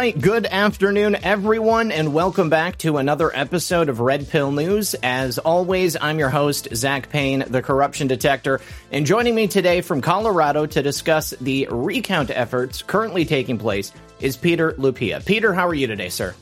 right, 0.00 0.18
good 0.18 0.46
afternoon, 0.46 1.14
everyone, 1.14 1.92
and 1.92 2.14
welcome 2.14 2.48
back 2.48 2.78
to 2.78 2.96
another 2.96 3.30
episode 3.36 3.90
of 3.90 4.00
Red 4.00 4.30
Pill 4.30 4.50
News. 4.50 4.94
As 5.02 5.36
always, 5.36 5.94
I'm 5.94 6.18
your 6.18 6.30
host, 6.30 6.68
Zach 6.74 7.10
Payne, 7.10 7.44
the 7.46 7.60
corruption 7.60 8.06
detector, 8.06 8.62
and 8.90 9.04
joining 9.04 9.34
me 9.34 9.46
today 9.46 9.82
from 9.82 10.00
Colorado 10.00 10.64
to 10.64 10.82
discuss 10.82 11.32
the 11.42 11.68
recount 11.70 12.30
efforts 12.30 12.80
currently 12.80 13.26
taking 13.26 13.58
place 13.58 13.92
is 14.20 14.38
Peter 14.38 14.72
Lupia. 14.72 15.22
Peter, 15.22 15.52
how 15.52 15.68
are 15.68 15.74
you 15.74 15.86
today, 15.86 16.08
sir? 16.08 16.34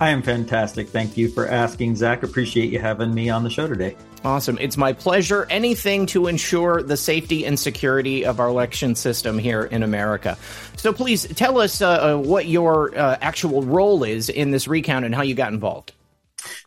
I 0.00 0.10
am 0.10 0.22
fantastic. 0.22 0.88
Thank 0.88 1.16
you 1.16 1.28
for 1.28 1.48
asking, 1.48 1.94
Zach. 1.96 2.24
Appreciate 2.24 2.72
you 2.72 2.80
having 2.80 3.14
me 3.14 3.30
on 3.30 3.44
the 3.44 3.50
show 3.50 3.68
today. 3.68 3.96
Awesome. 4.24 4.58
It's 4.60 4.76
my 4.76 4.92
pleasure. 4.92 5.46
Anything 5.50 6.06
to 6.06 6.26
ensure 6.26 6.82
the 6.82 6.96
safety 6.96 7.44
and 7.44 7.58
security 7.58 8.24
of 8.24 8.40
our 8.40 8.48
election 8.48 8.94
system 8.94 9.38
here 9.38 9.64
in 9.64 9.82
America. 9.82 10.36
So 10.76 10.92
please 10.92 11.26
tell 11.34 11.58
us 11.60 11.80
uh, 11.80 12.14
uh, 12.14 12.18
what 12.18 12.46
your 12.46 12.96
uh, 12.98 13.18
actual 13.20 13.62
role 13.62 14.02
is 14.02 14.30
in 14.30 14.50
this 14.50 14.66
recount 14.66 15.04
and 15.04 15.14
how 15.14 15.22
you 15.22 15.34
got 15.34 15.52
involved. 15.52 15.92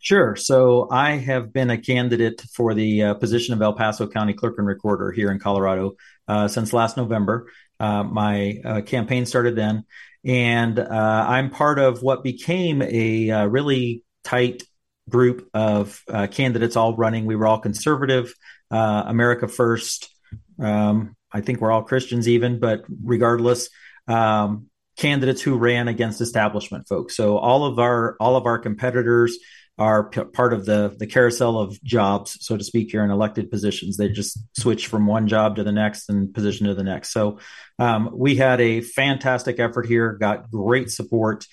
Sure. 0.01 0.35
So 0.35 0.87
I 0.89 1.17
have 1.17 1.51
been 1.51 1.69
a 1.69 1.77
candidate 1.77 2.41
for 2.53 2.73
the 2.73 3.03
uh, 3.03 3.13
position 3.15 3.53
of 3.53 3.61
El 3.61 3.73
Paso 3.73 4.07
County 4.07 4.33
Clerk 4.33 4.55
and 4.57 4.67
Recorder 4.67 5.11
here 5.11 5.31
in 5.31 5.39
Colorado 5.39 5.97
uh, 6.27 6.47
since 6.47 6.73
last 6.73 6.95
November. 6.95 7.51
Uh, 7.79 8.03
my 8.03 8.83
campaign 8.87 9.25
started 9.27 9.55
then 9.55 9.83
and 10.27 10.77
uh, 10.77 11.25
I'm 11.27 11.49
part 11.49 11.79
of 11.79 12.03
what 12.03 12.21
became 12.21 12.81
a 12.81 13.31
uh, 13.31 13.45
really 13.45 14.03
tight 14.25 14.63
group 15.09 15.49
of 15.53 16.03
uh, 16.09 16.27
candidates 16.27 16.75
all 16.75 16.97
running. 16.97 17.25
We 17.25 17.37
were 17.37 17.47
all 17.47 17.59
conservative, 17.59 18.33
uh, 18.69 19.03
America 19.07 19.47
First. 19.47 20.13
Um, 20.59 21.15
I 21.31 21.39
think 21.39 21.61
we're 21.61 21.71
all 21.71 21.83
Christians, 21.83 22.27
even, 22.27 22.59
but 22.59 22.83
regardless, 23.03 23.69
um, 24.07 24.67
candidates 24.97 25.41
who 25.41 25.57
ran 25.57 25.87
against 25.87 26.19
establishment 26.19 26.89
folks. 26.89 27.15
So 27.15 27.37
all 27.37 27.65
of 27.65 27.79
our 27.79 28.17
all 28.19 28.35
of 28.35 28.45
our 28.45 28.59
competitors 28.59 29.37
are 29.77 30.09
p- 30.09 30.23
part 30.23 30.53
of 30.53 30.65
the 30.65 30.95
the 30.97 31.07
carousel 31.07 31.59
of 31.59 31.81
jobs, 31.83 32.37
so 32.41 32.57
to 32.57 32.63
speak, 32.63 32.91
here 32.91 33.03
in 33.03 33.11
elected 33.11 33.51
positions. 33.51 33.97
They 33.97 34.09
just 34.09 34.39
switch 34.59 34.87
from 34.87 35.05
one 35.05 35.27
job 35.27 35.57
to 35.57 35.63
the 35.63 35.71
next 35.71 36.09
and 36.09 36.33
position 36.33 36.67
to 36.67 36.73
the 36.73 36.83
next. 36.83 37.11
So 37.11 37.39
um, 37.77 38.09
we 38.13 38.35
had 38.35 38.59
a 38.59 38.81
fantastic 38.81 39.59
effort 39.59 39.85
here, 39.85 40.13
got 40.13 40.49
great 40.49 40.89
support. 40.89 41.45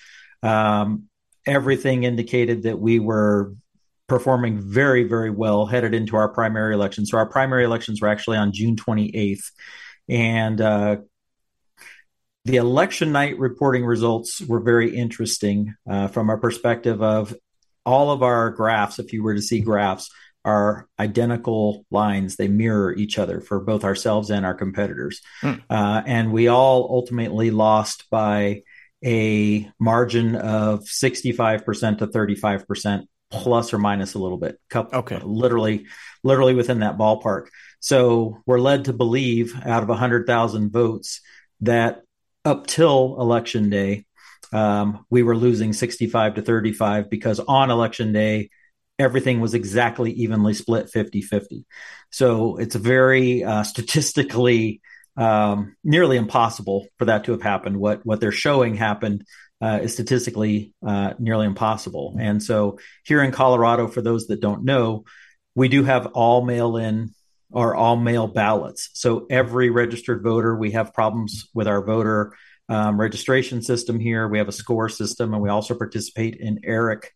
Um, 0.42 1.05
everything 1.47 2.05
indicated 2.05 2.62
that 2.62 2.78
we 2.78 2.98
were 2.98 3.55
performing 4.06 4.59
very, 4.59 5.05
very 5.05 5.31
well 5.31 5.66
headed 5.66 5.94
into 5.94 6.16
our 6.16 6.28
primary 6.28 6.75
elections. 6.75 7.11
So 7.11 7.19
our 7.19 7.27
primary 7.27 7.64
elections 7.64 8.00
were 8.00 8.09
actually 8.09 8.36
on 8.36 8.53
June 8.53 8.77
28th, 8.77 9.44
and 10.09 10.61
uh, 10.61 10.97
the 12.44 12.56
election 12.56 13.12
night 13.12 13.38
reporting 13.38 13.84
results 13.84 14.41
were 14.42 14.61
very 14.61 14.94
interesting 14.94 15.75
uh, 15.88 16.09
from 16.09 16.28
a 16.28 16.38
perspective 16.38 17.03
of 17.03 17.34
all 17.84 18.10
of 18.10 18.22
our 18.22 18.50
graphs, 18.50 18.98
if 18.98 19.12
you 19.12 19.22
were 19.22 19.34
to 19.34 19.42
see 19.42 19.60
graphs, 19.60 20.10
are 20.44 20.86
identical 20.98 21.86
lines. 21.91 22.36
They 22.36 22.48
mirror 22.48 22.94
each 22.94 23.18
other 23.18 23.41
for 23.41 23.60
both 23.60 23.84
ourselves 23.84 24.30
and 24.30 24.44
our 24.44 24.54
competitors. 24.54 25.20
Mm. 25.42 25.62
Uh, 25.70 26.02
and 26.06 26.32
we 26.32 26.48
all 26.48 26.88
ultimately 26.91 27.50
lost 27.50 28.04
by 28.10 28.62
a 29.04 29.70
margin 29.78 30.36
of 30.36 30.80
65% 30.80 31.98
to 31.98 32.06
35% 32.06 33.04
plus 33.30 33.72
or 33.72 33.78
minus 33.78 34.14
a 34.14 34.19
little 34.19 34.38
bit. 34.38 34.58
Couple, 34.70 35.00
okay. 35.00 35.20
Literally, 35.22 35.86
literally 36.22 36.54
within 36.54 36.80
that 36.80 36.96
ballpark. 36.96 37.46
So 37.80 38.42
we're 38.46 38.60
led 38.60 38.86
to 38.86 38.92
believe 38.92 39.54
out 39.64 39.82
of 39.82 39.88
100,000 39.88 40.72
votes 40.72 41.20
that 41.60 42.03
up 42.44 42.66
till 42.66 43.20
election 43.20 43.70
day, 43.70 44.06
um, 44.53 45.05
we 45.10 45.22
were 45.22 45.37
losing 45.37 45.72
65 45.72 46.34
to 46.34 46.43
35 46.43 47.10
because 47.10 47.41
on 47.41 47.71
election 47.71 48.12
day, 48.12 48.50
everything 48.99 49.41
was 49.41 49.55
exactly 49.55 50.12
evenly 50.12 50.55
split 50.55 50.91
50 50.91 51.22
50. 51.22 51.66
So 52.10 52.56
it's 52.56 52.75
very 52.75 53.44
uh, 53.44 53.62
statistically 53.65 54.81
um, 55.16 55.77
nearly 55.84 56.16
impossible 56.16 56.87
for 56.99 57.04
that 57.06 57.25
to 57.25 57.33
have 57.33 57.43
happened. 57.43 57.77
What, 57.77 58.04
what 58.04 58.21
they're 58.21 58.33
showing 58.33 58.75
happened 58.75 59.25
uh, 59.60 59.81
is 59.83 59.93
statistically 59.93 60.72
uh, 60.84 61.15
nearly 61.19 61.47
impossible. 61.47 62.16
And 62.21 62.43
so 62.43 62.78
here 63.04 63.22
in 63.22 63.31
Colorado, 63.31 63.87
for 63.88 64.03
those 64.03 64.27
that 64.27 64.41
don't 64.41 64.65
know, 64.65 65.04
we 65.54 65.69
do 65.69 65.84
have 65.84 66.06
all 66.06 66.44
mail 66.44 66.77
in 66.77 67.15
or 67.50 67.75
all 67.77 67.97
mail 67.97 68.27
ballots. 68.27 68.91
So 68.94 69.27
every 69.31 69.71
registered 69.71 70.22
voter, 70.22 70.56
we 70.56 70.72
have 70.72 70.93
problems 70.93 71.49
with 71.54 71.69
our 71.69 71.84
voter 71.84 72.34
um, 72.69 72.98
registration 72.98 73.62
system 73.62 74.00
here. 74.00 74.28
We 74.28 74.38
have 74.38 74.48
a 74.48 74.52
score 74.52 74.88
system, 74.88 75.34
and 75.34 75.42
we 75.42 75.48
also 75.48 75.75
participate 75.75 76.36
in 76.36 76.60
ERIC. 76.64 77.10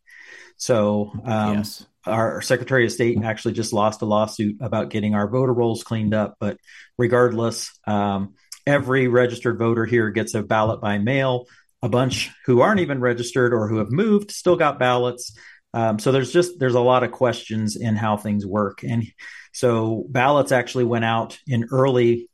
So, 0.56 1.12
um, 1.24 1.58
yes. 1.58 1.86
our 2.04 2.42
Secretary 2.42 2.84
of 2.84 2.92
State 2.92 3.22
actually 3.22 3.54
just 3.54 3.72
lost 3.72 4.02
a 4.02 4.06
lawsuit 4.06 4.56
about 4.60 4.90
getting 4.90 5.14
our 5.14 5.28
voter 5.28 5.52
rolls 5.52 5.84
cleaned 5.84 6.14
up. 6.14 6.36
But 6.40 6.58
regardless, 6.98 7.70
um, 7.86 8.34
every 8.66 9.08
registered 9.08 9.58
voter 9.58 9.84
here 9.84 10.10
gets 10.10 10.34
a 10.34 10.42
ballot 10.42 10.80
by 10.80 10.98
mail. 10.98 11.46
A 11.80 11.88
bunch 11.88 12.30
who 12.44 12.60
aren't 12.60 12.80
even 12.80 13.00
registered 13.00 13.54
or 13.54 13.68
who 13.68 13.76
have 13.76 13.92
moved 13.92 14.32
still 14.32 14.56
got 14.56 14.80
ballots. 14.80 15.38
Um, 15.72 16.00
so 16.00 16.10
there's 16.10 16.32
just 16.32 16.58
there's 16.58 16.74
a 16.74 16.80
lot 16.80 17.04
of 17.04 17.12
questions 17.12 17.76
in 17.76 17.94
how 17.94 18.16
things 18.16 18.44
work, 18.44 18.82
and 18.82 19.04
so 19.52 20.04
ballots 20.08 20.50
actually 20.50 20.86
went 20.86 21.04
out 21.04 21.38
in 21.46 21.68
early 21.70 22.28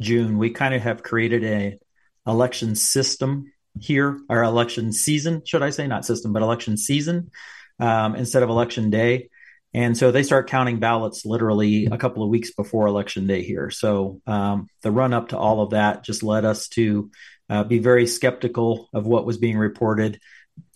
June. 0.00 0.38
We 0.38 0.50
kind 0.50 0.72
of 0.72 0.80
have 0.82 1.02
created 1.02 1.44
a 1.44 1.78
election 2.26 2.74
system 2.74 3.52
here, 3.78 4.18
our 4.28 4.42
election 4.42 4.92
season, 4.92 5.42
should 5.44 5.62
I 5.62 5.70
say, 5.70 5.86
not 5.86 6.04
system, 6.04 6.32
but 6.32 6.42
election 6.42 6.76
season 6.76 7.30
um, 7.78 8.14
instead 8.14 8.42
of 8.42 8.48
election 8.48 8.90
day. 8.90 9.28
And 9.74 9.96
so 9.96 10.10
they 10.10 10.22
start 10.22 10.48
counting 10.48 10.78
ballots 10.78 11.26
literally 11.26 11.86
a 11.86 11.98
couple 11.98 12.22
of 12.22 12.30
weeks 12.30 12.50
before 12.52 12.86
election 12.86 13.26
day 13.26 13.42
here. 13.42 13.70
So 13.70 14.22
um, 14.26 14.68
the 14.82 14.90
run 14.90 15.12
up 15.12 15.28
to 15.28 15.38
all 15.38 15.60
of 15.60 15.70
that 15.70 16.02
just 16.02 16.22
led 16.22 16.46
us 16.46 16.68
to 16.68 17.10
uh, 17.50 17.64
be 17.64 17.78
very 17.78 18.06
skeptical 18.06 18.88
of 18.94 19.06
what 19.06 19.26
was 19.26 19.36
being 19.36 19.58
reported. 19.58 20.18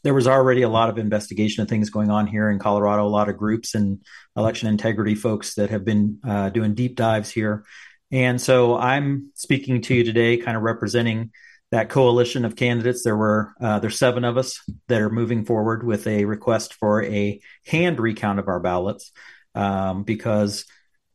There 0.02 0.14
was 0.14 0.26
already 0.26 0.62
a 0.62 0.68
lot 0.68 0.90
of 0.90 0.98
investigation 0.98 1.62
of 1.62 1.68
things 1.68 1.90
going 1.90 2.10
on 2.10 2.26
here 2.26 2.50
in 2.50 2.58
Colorado, 2.58 3.06
a 3.06 3.08
lot 3.08 3.28
of 3.28 3.38
groups 3.38 3.74
and 3.74 4.02
election 4.36 4.68
integrity 4.68 5.14
folks 5.14 5.54
that 5.54 5.70
have 5.70 5.84
been 5.84 6.18
uh, 6.26 6.50
doing 6.50 6.74
deep 6.74 6.96
dives 6.96 7.30
here. 7.30 7.64
And 8.12 8.40
so 8.40 8.76
I'm 8.76 9.30
speaking 9.34 9.82
to 9.82 9.94
you 9.94 10.04
today, 10.04 10.36
kind 10.36 10.56
of 10.56 10.62
representing 10.62 11.30
that 11.70 11.88
coalition 11.88 12.44
of 12.44 12.56
candidates. 12.56 13.04
There 13.04 13.16
were 13.16 13.52
uh, 13.60 13.78
there's 13.78 13.98
seven 13.98 14.24
of 14.24 14.36
us 14.36 14.60
that 14.88 15.00
are 15.00 15.10
moving 15.10 15.44
forward 15.44 15.84
with 15.84 16.06
a 16.06 16.24
request 16.24 16.74
for 16.74 17.04
a 17.04 17.40
hand 17.66 18.00
recount 18.00 18.38
of 18.38 18.48
our 18.48 18.60
ballots 18.60 19.12
um, 19.54 20.02
because 20.02 20.64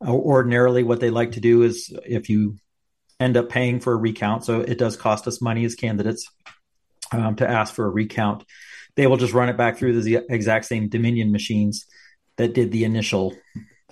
ordinarily 0.02 0.84
what 0.84 1.00
they 1.00 1.10
like 1.10 1.34
to 1.34 1.42
do 1.42 1.64
is 1.64 1.94
if 2.06 2.30
you 2.30 2.56
end 3.20 3.38
up 3.38 3.50
paying 3.50 3.80
for 3.80 3.94
a 3.94 3.98
recount, 3.98 4.46
so 4.46 4.62
it 4.62 4.78
does 4.78 4.96
cost 4.96 5.28
us 5.28 5.42
money 5.42 5.66
as 5.66 5.76
candidates 5.76 6.30
um, 7.12 7.36
to 7.36 7.50
ask 7.50 7.74
for 7.74 7.86
a 7.86 7.90
recount. 7.90 8.44
They 8.96 9.08
will 9.08 9.18
just 9.18 9.34
run 9.34 9.50
it 9.50 9.58
back 9.58 9.78
through 9.78 10.02
the 10.02 10.22
exact 10.30 10.66
same 10.66 10.88
Dominion 10.88 11.32
machines 11.32 11.86
that 12.38 12.54
did 12.54 12.72
the 12.72 12.86
initial 12.86 13.36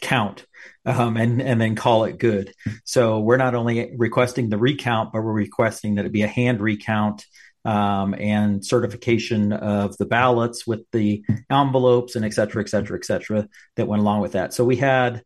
count 0.01 0.45
um, 0.85 1.17
and 1.17 1.41
and 1.41 1.59
then 1.59 1.75
call 1.75 2.05
it 2.05 2.17
good. 2.17 2.53
So 2.83 3.19
we're 3.19 3.37
not 3.37 3.55
only 3.55 3.93
requesting 3.97 4.49
the 4.49 4.57
recount, 4.57 5.13
but 5.13 5.23
we're 5.23 5.33
requesting 5.33 5.95
that 5.95 6.05
it 6.05 6.11
be 6.11 6.23
a 6.23 6.27
hand 6.27 6.61
recount 6.61 7.25
um, 7.65 8.13
and 8.13 8.65
certification 8.65 9.53
of 9.53 9.95
the 9.97 10.05
ballots 10.05 10.67
with 10.67 10.81
the 10.91 11.23
envelopes 11.49 12.15
and 12.15 12.25
et 12.25 12.33
cetera, 12.33 12.61
et 12.61 12.69
cetera, 12.69 12.97
et 12.97 13.05
cetera 13.05 13.47
that 13.75 13.87
went 13.87 14.01
along 14.01 14.21
with 14.21 14.33
that. 14.33 14.53
So 14.53 14.65
we 14.65 14.75
had 14.75 15.23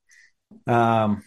um, 0.67 1.23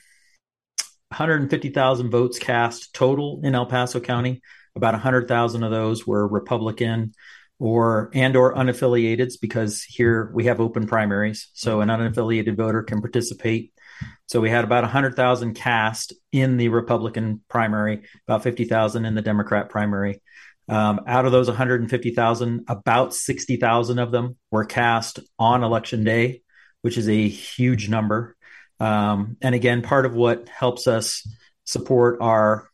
150,000 1.08 2.10
votes 2.10 2.38
cast 2.38 2.94
total 2.94 3.40
in 3.42 3.54
El 3.54 3.66
Paso 3.66 4.00
County. 4.00 4.42
About 4.76 4.94
100,000 4.94 5.64
of 5.64 5.70
those 5.72 6.06
were 6.06 6.28
Republican 6.28 7.12
or 7.58 8.10
and 8.14 8.36
or 8.36 8.54
unaffiliated 8.54 9.32
because 9.40 9.82
here 9.82 10.30
we 10.34 10.44
have 10.44 10.60
open 10.60 10.86
primaries 10.86 11.50
so 11.52 11.82
an 11.82 11.90
unaffiliated 11.90 12.56
voter 12.56 12.82
can 12.82 13.02
participate 13.02 13.72
so 14.26 14.40
we 14.40 14.50
had 14.50 14.64
about 14.64 14.84
100,000 14.84 15.54
cast 15.54 16.12
in 16.30 16.56
the 16.56 16.68
Republican 16.68 17.42
primary, 17.48 18.02
about 18.28 18.42
50,000 18.42 19.04
in 19.04 19.14
the 19.14 19.22
Democrat 19.22 19.68
primary. 19.68 20.22
Um, 20.68 21.00
out 21.06 21.26
of 21.26 21.32
those 21.32 21.48
150,000, 21.48 22.64
about 22.68 23.12
60,000 23.12 23.98
of 23.98 24.12
them 24.12 24.36
were 24.52 24.64
cast 24.64 25.18
on 25.36 25.64
election 25.64 26.04
day, 26.04 26.42
which 26.82 26.96
is 26.96 27.08
a 27.08 27.28
huge 27.28 27.88
number. 27.88 28.36
Um, 28.78 29.36
and 29.40 29.54
again, 29.54 29.82
part 29.82 30.06
of 30.06 30.14
what 30.14 30.48
helps 30.48 30.86
us 30.86 31.26
support 31.64 32.18
our 32.20 32.68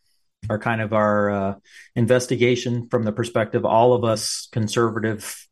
our 0.49 0.59
kind 0.59 0.81
of 0.81 0.93
our 0.93 1.31
uh, 1.31 1.55
investigation 1.97 2.89
from 2.89 3.03
the 3.03 3.13
perspective 3.13 3.65
all 3.65 3.95
of 3.95 4.05
us 4.05 4.49
conservative 4.53 5.49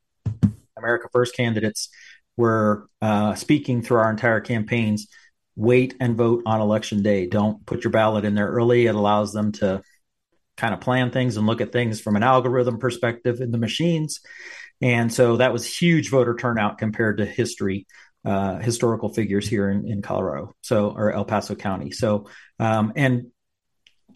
America 0.76 1.08
First 1.12 1.34
candidates 1.34 1.88
were 2.36 2.86
uh, 3.00 3.34
speaking 3.34 3.82
through 3.82 3.98
our 3.98 4.10
entire 4.10 4.40
campaigns 4.40 5.08
wait 5.56 5.94
and 6.00 6.16
vote 6.16 6.42
on 6.46 6.60
election 6.60 7.02
day. 7.02 7.26
Don't 7.26 7.64
put 7.66 7.84
your 7.84 7.90
ballot 7.90 8.24
in 8.24 8.34
there 8.34 8.48
early. 8.48 8.86
It 8.86 8.94
allows 8.94 9.32
them 9.32 9.52
to 9.52 9.82
kind 10.56 10.74
of 10.74 10.80
plan 10.80 11.10
things 11.10 11.36
and 11.36 11.46
look 11.46 11.60
at 11.60 11.72
things 11.72 12.00
from 12.00 12.16
an 12.16 12.22
algorithm 12.22 12.78
perspective 12.78 13.40
in 13.40 13.50
the 13.50 13.58
machines. 13.58 14.20
And 14.80 15.12
so 15.12 15.36
that 15.38 15.52
was 15.52 15.66
huge 15.66 16.10
voter 16.10 16.34
turnout 16.34 16.78
compared 16.78 17.18
to 17.18 17.26
history, 17.26 17.86
uh, 18.24 18.58
historical 18.58 19.12
figures 19.12 19.48
here 19.48 19.68
in, 19.70 19.88
in 19.88 20.02
Colorado, 20.02 20.54
so 20.62 20.90
or 20.90 21.12
El 21.12 21.24
Paso 21.24 21.54
County. 21.54 21.90
So 21.90 22.28
um, 22.58 22.92
and 22.96 23.26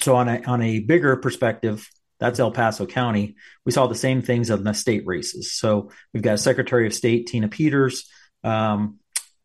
so 0.00 0.17
on 0.17 0.29
a 0.29 0.43
on 0.44 0.62
a 0.62 0.81
bigger 0.81 1.17
perspective, 1.17 1.88
that's 2.19 2.40
El 2.40 2.50
Paso 2.50 2.87
County. 2.87 3.37
We 3.64 3.73
saw 3.73 3.87
the 3.87 3.94
same 3.94 4.23
things 4.23 4.50
in 4.50 4.64
the 4.64 4.73
state 4.75 5.06
races. 5.06 5.52
So 5.52 5.90
we've 6.12 6.23
got 6.23 6.40
Secretary 6.40 6.87
of 6.87 6.94
State 6.94 7.29
Tina 7.29 7.49
Peters, 7.49 8.08
um, 8.44 8.99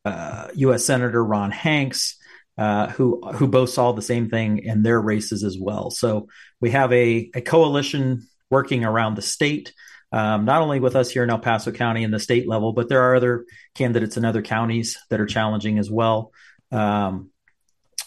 uh, 0.05 0.47
U.S. 0.55 0.85
Senator 0.85 1.23
Ron 1.23 1.51
Hanks, 1.51 2.17
uh, 2.57 2.87
who 2.89 3.21
who 3.33 3.47
both 3.47 3.69
saw 3.69 3.91
the 3.91 4.01
same 4.01 4.29
thing 4.29 4.59
in 4.59 4.83
their 4.83 4.99
races 4.99 5.43
as 5.43 5.57
well. 5.59 5.89
So 5.89 6.27
we 6.59 6.71
have 6.71 6.91
a, 6.93 7.29
a 7.35 7.41
coalition 7.41 8.27
working 8.49 8.85
around 8.85 9.15
the 9.15 9.21
state. 9.21 9.73
Um, 10.11 10.45
not 10.45 10.61
only 10.61 10.79
with 10.79 10.95
us 10.95 11.09
here 11.09 11.23
in 11.23 11.31
El 11.31 11.39
Paso 11.39 11.71
County 11.71 12.03
in 12.03 12.11
the 12.11 12.19
state 12.19 12.47
level, 12.47 12.71
but 12.71 12.87
there 12.87 13.01
are 13.01 13.15
other 13.15 13.45
candidates 13.73 14.15
in 14.15 14.25
other 14.25 14.43
counties 14.43 14.99
that 15.09 15.19
are 15.19 15.25
challenging 15.25 15.79
as 15.79 15.89
well. 15.89 16.31
Um, 16.71 17.31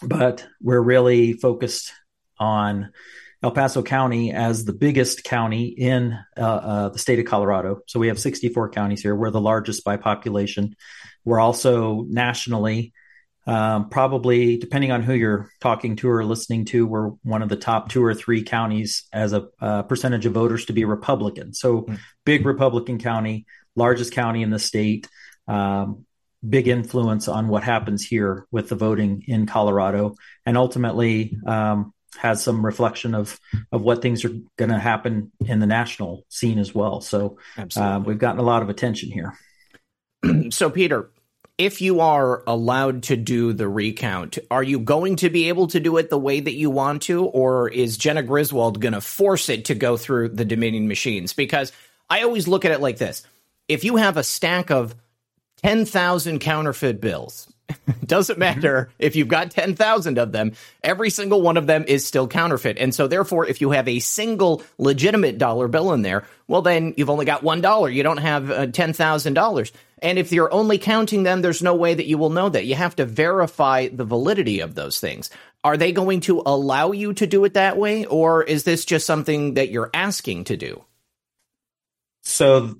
but 0.01 0.47
we're 0.61 0.79
really 0.81 1.33
focused 1.33 1.91
on 2.39 2.91
El 3.43 3.51
Paso 3.51 3.83
County 3.83 4.31
as 4.31 4.65
the 4.65 4.73
biggest 4.73 5.23
county 5.23 5.65
in 5.65 6.17
uh, 6.35 6.41
uh, 6.41 6.89
the 6.89 6.99
state 6.99 7.19
of 7.19 7.25
Colorado. 7.25 7.81
So 7.87 7.99
we 7.99 8.07
have 8.07 8.19
64 8.19 8.71
counties 8.71 9.01
here. 9.01 9.15
We're 9.15 9.29
the 9.29 9.41
largest 9.41 9.83
by 9.83 9.97
population. 9.97 10.75
We're 11.23 11.39
also 11.39 12.05
nationally, 12.09 12.93
um, 13.45 13.89
probably 13.89 14.57
depending 14.57 14.91
on 14.91 15.03
who 15.03 15.13
you're 15.13 15.49
talking 15.61 15.97
to 15.97 16.09
or 16.09 16.25
listening 16.25 16.65
to, 16.65 16.87
we're 16.87 17.09
one 17.23 17.43
of 17.43 17.49
the 17.49 17.55
top 17.55 17.89
two 17.89 18.03
or 18.03 18.15
three 18.15 18.43
counties 18.43 19.03
as 19.13 19.33
a 19.33 19.47
uh, 19.61 19.83
percentage 19.83 20.25
of 20.25 20.33
voters 20.33 20.65
to 20.65 20.73
be 20.73 20.85
Republican. 20.85 21.53
So 21.53 21.81
mm-hmm. 21.81 21.95
big 22.25 22.45
Republican 22.45 22.97
county, 22.97 23.45
largest 23.75 24.13
county 24.13 24.41
in 24.41 24.49
the 24.49 24.59
state. 24.59 25.07
Um, 25.47 26.05
big 26.47 26.67
influence 26.67 27.27
on 27.27 27.47
what 27.47 27.63
happens 27.63 28.05
here 28.05 28.45
with 28.51 28.69
the 28.69 28.75
voting 28.75 29.23
in 29.27 29.47
Colorado, 29.47 30.15
and 30.45 30.57
ultimately 30.57 31.35
um, 31.45 31.93
has 32.17 32.43
some 32.43 32.65
reflection 32.65 33.15
of 33.15 33.39
of 33.71 33.81
what 33.81 34.01
things 34.01 34.25
are 34.25 34.33
going 34.57 34.69
to 34.69 34.79
happen 34.79 35.31
in 35.45 35.59
the 35.59 35.67
national 35.67 36.25
scene 36.29 36.59
as 36.59 36.73
well. 36.73 37.01
So 37.01 37.37
uh, 37.75 38.01
we've 38.03 38.19
gotten 38.19 38.39
a 38.39 38.43
lot 38.43 38.61
of 38.61 38.69
attention 38.69 39.11
here. 39.11 39.33
so 40.51 40.69
Peter, 40.69 41.09
if 41.57 41.81
you 41.81 41.99
are 41.99 42.43
allowed 42.45 43.03
to 43.03 43.15
do 43.15 43.53
the 43.53 43.67
recount, 43.67 44.37
are 44.51 44.63
you 44.63 44.79
going 44.79 45.15
to 45.17 45.29
be 45.29 45.49
able 45.49 45.67
to 45.67 45.79
do 45.79 45.97
it 45.97 46.09
the 46.09 46.17
way 46.17 46.39
that 46.39 46.53
you 46.53 46.69
want 46.69 47.03
to, 47.03 47.25
or 47.25 47.69
is 47.69 47.97
Jena 47.97 48.23
Griswold 48.23 48.79
going 48.79 48.93
to 48.93 49.01
force 49.01 49.49
it 49.49 49.65
to 49.65 49.75
go 49.75 49.97
through 49.97 50.29
the 50.29 50.45
Dominion 50.45 50.87
machines? 50.87 51.33
Because 51.33 51.71
I 52.09 52.23
always 52.23 52.47
look 52.47 52.65
at 52.65 52.71
it 52.71 52.81
like 52.81 52.97
this: 52.97 53.25
if 53.67 53.83
you 53.83 53.95
have 53.95 54.17
a 54.17 54.23
stack 54.23 54.69
of 54.69 54.95
ten 55.63 55.85
thousand 55.85 56.39
counterfeit 56.39 57.01
bills 57.01 57.51
Doesn't 58.05 58.39
matter 58.39 58.89
if 58.99 59.15
you've 59.15 59.27
got 59.27 59.51
10,000 59.51 60.17
of 60.17 60.31
them, 60.31 60.53
every 60.83 61.09
single 61.09 61.41
one 61.41 61.57
of 61.57 61.67
them 61.67 61.83
is 61.87 62.05
still 62.05 62.27
counterfeit. 62.27 62.77
And 62.77 62.93
so, 62.93 63.07
therefore, 63.07 63.45
if 63.45 63.61
you 63.61 63.71
have 63.71 63.87
a 63.87 63.99
single 63.99 64.63
legitimate 64.77 65.37
dollar 65.37 65.67
bill 65.67 65.93
in 65.93 66.01
there, 66.01 66.25
well, 66.47 66.61
then 66.61 66.93
you've 66.97 67.09
only 67.09 67.25
got 67.25 67.43
$1. 67.43 67.93
You 67.93 68.03
don't 68.03 68.17
have 68.17 68.51
uh, 68.51 68.67
$10,000. 68.67 69.71
And 70.01 70.19
if 70.19 70.31
you're 70.31 70.53
only 70.53 70.77
counting 70.77 71.23
them, 71.23 71.41
there's 71.41 71.63
no 71.63 71.75
way 71.75 71.93
that 71.93 72.05
you 72.05 72.17
will 72.17 72.29
know 72.29 72.49
that. 72.49 72.65
You 72.65 72.75
have 72.75 72.95
to 72.97 73.05
verify 73.05 73.87
the 73.87 74.05
validity 74.05 74.59
of 74.59 74.75
those 74.75 74.99
things. 74.99 75.29
Are 75.63 75.75
they 75.75 75.91
going 75.91 76.21
to 76.21 76.43
allow 76.45 76.91
you 76.91 77.13
to 77.13 77.27
do 77.27 77.43
it 77.45 77.55
that 77.55 77.77
way? 77.77 78.05
Or 78.05 78.43
is 78.43 78.63
this 78.63 78.85
just 78.85 79.05
something 79.05 79.55
that 79.55 79.69
you're 79.69 79.89
asking 79.93 80.45
to 80.45 80.57
do? 80.57 80.83
So 82.21 82.75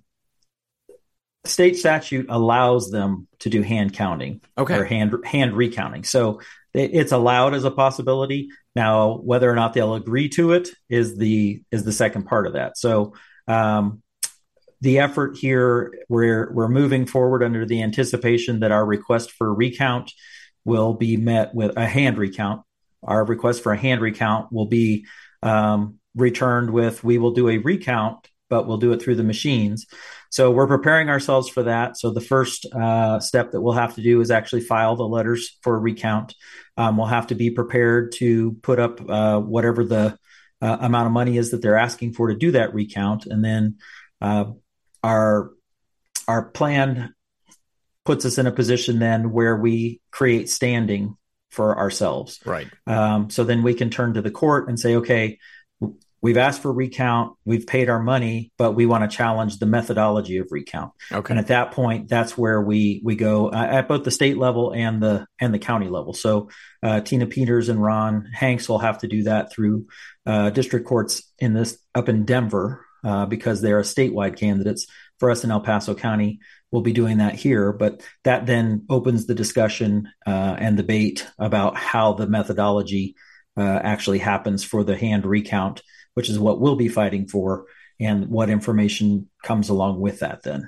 state 1.45 1.77
statute 1.77 2.27
allows 2.29 2.91
them 2.91 3.27
to 3.39 3.49
do 3.49 3.61
hand 3.61 3.93
counting 3.93 4.41
okay. 4.57 4.75
or 4.75 4.83
hand 4.83 5.13
hand 5.25 5.55
recounting. 5.55 6.03
So 6.03 6.41
it's 6.73 7.11
allowed 7.11 7.53
as 7.53 7.63
a 7.63 7.71
possibility. 7.71 8.49
Now, 8.75 9.17
whether 9.17 9.49
or 9.49 9.55
not 9.55 9.73
they'll 9.73 9.95
agree 9.95 10.29
to 10.29 10.51
it 10.51 10.69
is 10.89 11.17
the 11.17 11.61
is 11.71 11.83
the 11.83 11.91
second 11.91 12.25
part 12.25 12.47
of 12.47 12.53
that. 12.53 12.77
So 12.77 13.13
um, 13.47 14.03
the 14.81 14.99
effort 14.99 15.37
here 15.37 15.93
we're 16.09 16.51
we're 16.51 16.67
moving 16.67 17.05
forward 17.05 17.43
under 17.43 17.65
the 17.65 17.81
anticipation 17.81 18.59
that 18.59 18.71
our 18.71 18.85
request 18.85 19.31
for 19.31 19.53
recount 19.53 20.11
will 20.65 20.93
be 20.93 21.17
met 21.17 21.55
with 21.55 21.75
a 21.77 21.85
hand 21.85 22.17
recount. 22.17 22.61
Our 23.03 23.25
request 23.25 23.63
for 23.63 23.71
a 23.71 23.77
hand 23.77 24.01
recount 24.01 24.51
will 24.51 24.67
be 24.67 25.05
um, 25.41 25.99
returned 26.15 26.71
with 26.71 27.03
we 27.03 27.17
will 27.17 27.31
do 27.31 27.49
a 27.49 27.57
recount, 27.57 28.27
but 28.49 28.67
we'll 28.67 28.77
do 28.77 28.91
it 28.91 29.01
through 29.01 29.15
the 29.15 29.23
machines. 29.23 29.87
So 30.29 30.51
we're 30.51 30.67
preparing 30.67 31.09
ourselves 31.09 31.49
for 31.49 31.63
that. 31.63 31.97
So 31.97 32.11
the 32.11 32.21
first 32.21 32.65
uh, 32.73 33.19
step 33.19 33.51
that 33.51 33.61
we'll 33.61 33.73
have 33.73 33.95
to 33.95 34.01
do 34.01 34.21
is 34.21 34.31
actually 34.31 34.61
file 34.61 34.95
the 34.95 35.07
letters 35.07 35.57
for 35.61 35.75
a 35.75 35.79
recount. 35.79 36.35
Um, 36.75 36.97
we'll 36.97 37.07
have 37.07 37.27
to 37.27 37.35
be 37.35 37.49
prepared 37.49 38.11
to 38.13 38.53
put 38.61 38.79
up 38.79 39.01
uh, 39.09 39.39
whatever 39.39 39.83
the 39.83 40.17
uh, 40.61 40.77
amount 40.81 41.07
of 41.07 41.13
money 41.13 41.37
is 41.37 41.51
that 41.51 41.61
they're 41.61 41.77
asking 41.77 42.13
for 42.13 42.29
to 42.29 42.35
do 42.35 42.51
that 42.51 42.73
recount, 42.73 43.25
and 43.25 43.43
then 43.43 43.77
uh, 44.21 44.45
our 45.03 45.51
our 46.27 46.49
plan 46.49 47.13
puts 48.05 48.25
us 48.25 48.37
in 48.37 48.47
a 48.47 48.51
position 48.51 48.99
then 48.99 49.31
where 49.31 49.55
we 49.55 50.01
create 50.11 50.49
standing 50.49 51.15
for 51.49 51.77
ourselves. 51.77 52.39
Right. 52.45 52.67
Um, 52.85 53.29
so 53.29 53.43
then 53.43 53.63
we 53.63 53.73
can 53.73 53.89
turn 53.89 54.13
to 54.15 54.21
the 54.21 54.31
court 54.31 54.67
and 54.67 54.79
say, 54.79 54.95
okay, 54.95 55.39
we've 56.21 56.37
asked 56.37 56.61
for 56.61 56.71
recount, 56.71 57.35
we've 57.45 57.67
paid 57.67 57.89
our 57.89 58.01
money, 58.01 58.51
but 58.57 58.71
we 58.73 58.85
want 58.85 59.09
to 59.09 59.15
challenge 59.15 59.59
the 59.59 59.65
methodology 59.65 60.37
of 60.37 60.47
recount. 60.51 60.91
Okay. 61.11 61.31
And 61.31 61.39
at 61.39 61.47
that 61.47 61.71
point, 61.71 62.09
that's 62.09 62.37
where 62.37 62.61
we 62.61 63.01
we 63.03 63.15
go 63.15 63.49
uh, 63.49 63.67
at 63.69 63.87
both 63.87 64.03
the 64.03 64.11
state 64.11 64.37
level 64.37 64.73
and 64.73 65.01
the 65.01 65.27
and 65.39 65.53
the 65.53 65.59
county 65.59 65.87
level. 65.87 66.13
So 66.13 66.49
uh, 66.83 67.01
Tina 67.01 67.25
Peters 67.27 67.69
and 67.69 67.81
Ron 67.81 68.29
Hanks 68.33 68.67
will 68.67 68.79
have 68.79 68.99
to 68.99 69.07
do 69.07 69.23
that 69.23 69.51
through 69.51 69.87
uh, 70.25 70.49
district 70.49 70.87
courts 70.87 71.23
in 71.39 71.53
this 71.53 71.77
up 71.93 72.09
in 72.09 72.25
Denver 72.25 72.85
uh, 73.03 73.25
because 73.25 73.61
they 73.61 73.71
are 73.71 73.81
statewide 73.81 74.37
candidates. 74.37 74.87
For 75.19 75.31
us 75.31 75.43
in 75.43 75.49
El 75.49 75.61
Paso 75.61 75.95
County, 75.95 76.41
we'll 76.69 76.83
be 76.83 76.93
doing 76.93 77.17
that 77.17 77.33
here, 77.33 77.73
but 77.73 78.03
that 78.23 78.45
then 78.45 78.85
opens 78.87 79.25
the 79.25 79.33
discussion 79.33 80.09
uh, 80.27 80.55
and 80.59 80.77
debate 80.77 81.25
about 81.39 81.75
how 81.75 82.13
the 82.13 82.27
methodology 82.27 83.15
uh, 83.57 83.79
actually 83.83 84.19
happens 84.19 84.63
for 84.63 84.83
the 84.83 84.95
hand 84.95 85.25
recount 85.25 85.81
which 86.17 86.29
is 86.29 86.39
what 86.39 86.59
we'll 86.59 86.75
be 86.75 86.89
fighting 86.89 87.27
for, 87.27 87.65
and 87.99 88.27
what 88.27 88.49
information 88.49 89.29
comes 89.43 89.69
along 89.69 89.99
with 89.99 90.21
that 90.21 90.41
then. 90.41 90.67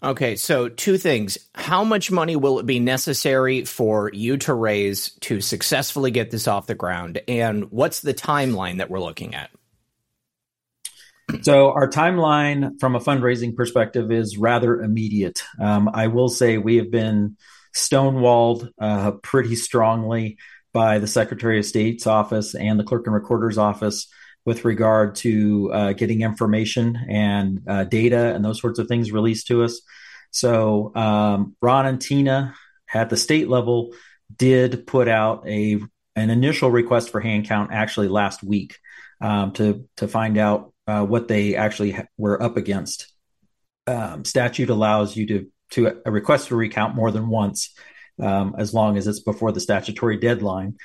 Okay, 0.00 0.36
so 0.36 0.68
two 0.68 0.96
things. 0.96 1.38
How 1.56 1.82
much 1.82 2.12
money 2.12 2.36
will 2.36 2.60
it 2.60 2.66
be 2.66 2.78
necessary 2.78 3.64
for 3.64 4.12
you 4.14 4.36
to 4.36 4.54
raise 4.54 5.10
to 5.22 5.40
successfully 5.40 6.12
get 6.12 6.30
this 6.30 6.46
off 6.46 6.68
the 6.68 6.76
ground? 6.76 7.20
And 7.26 7.72
what's 7.72 8.00
the 8.00 8.14
timeline 8.14 8.78
that 8.78 8.88
we're 8.88 9.00
looking 9.00 9.34
at? 9.34 9.50
So, 11.42 11.72
our 11.72 11.90
timeline 11.90 12.78
from 12.78 12.94
a 12.94 13.00
fundraising 13.00 13.56
perspective 13.56 14.12
is 14.12 14.38
rather 14.38 14.80
immediate. 14.80 15.42
Um, 15.60 15.90
I 15.92 16.06
will 16.06 16.28
say 16.28 16.58
we 16.58 16.76
have 16.76 16.92
been 16.92 17.36
stonewalled 17.74 18.70
uh, 18.80 19.10
pretty 19.20 19.56
strongly 19.56 20.38
by 20.72 21.00
the 21.00 21.08
Secretary 21.08 21.58
of 21.58 21.66
State's 21.66 22.06
office 22.06 22.54
and 22.54 22.78
the 22.78 22.84
Clerk 22.84 23.08
and 23.08 23.14
Recorder's 23.14 23.58
office 23.58 24.06
with 24.44 24.64
regard 24.64 25.14
to 25.16 25.70
uh, 25.72 25.92
getting 25.92 26.22
information 26.22 26.98
and 27.08 27.62
uh, 27.66 27.84
data 27.84 28.34
and 28.34 28.44
those 28.44 28.60
sorts 28.60 28.78
of 28.78 28.88
things 28.88 29.12
released 29.12 29.46
to 29.48 29.62
us. 29.64 29.80
So 30.30 30.94
um, 30.94 31.56
Ron 31.60 31.86
and 31.86 32.00
Tina 32.00 32.54
at 32.92 33.10
the 33.10 33.16
state 33.16 33.48
level 33.48 33.92
did 34.34 34.86
put 34.86 35.08
out 35.08 35.46
a 35.48 35.80
an 36.16 36.30
initial 36.30 36.70
request 36.70 37.10
for 37.10 37.20
hand 37.20 37.46
count 37.46 37.70
actually 37.72 38.08
last 38.08 38.42
week 38.42 38.78
um, 39.20 39.52
to 39.52 39.88
to 39.96 40.08
find 40.08 40.38
out 40.38 40.72
uh, 40.86 41.04
what 41.04 41.28
they 41.28 41.54
actually 41.56 41.92
ha- 41.92 42.06
were 42.16 42.42
up 42.42 42.56
against. 42.56 43.12
Um, 43.86 44.24
statute 44.24 44.70
allows 44.70 45.16
you 45.16 45.26
to 45.26 45.46
to 45.70 46.00
a 46.04 46.10
request 46.10 46.48
to 46.48 46.56
recount 46.56 46.94
more 46.94 47.10
than 47.10 47.28
once, 47.28 47.74
um, 48.20 48.54
as 48.58 48.74
long 48.74 48.96
as 48.96 49.06
it's 49.06 49.20
before 49.20 49.52
the 49.52 49.60
statutory 49.60 50.16
deadline. 50.16 50.76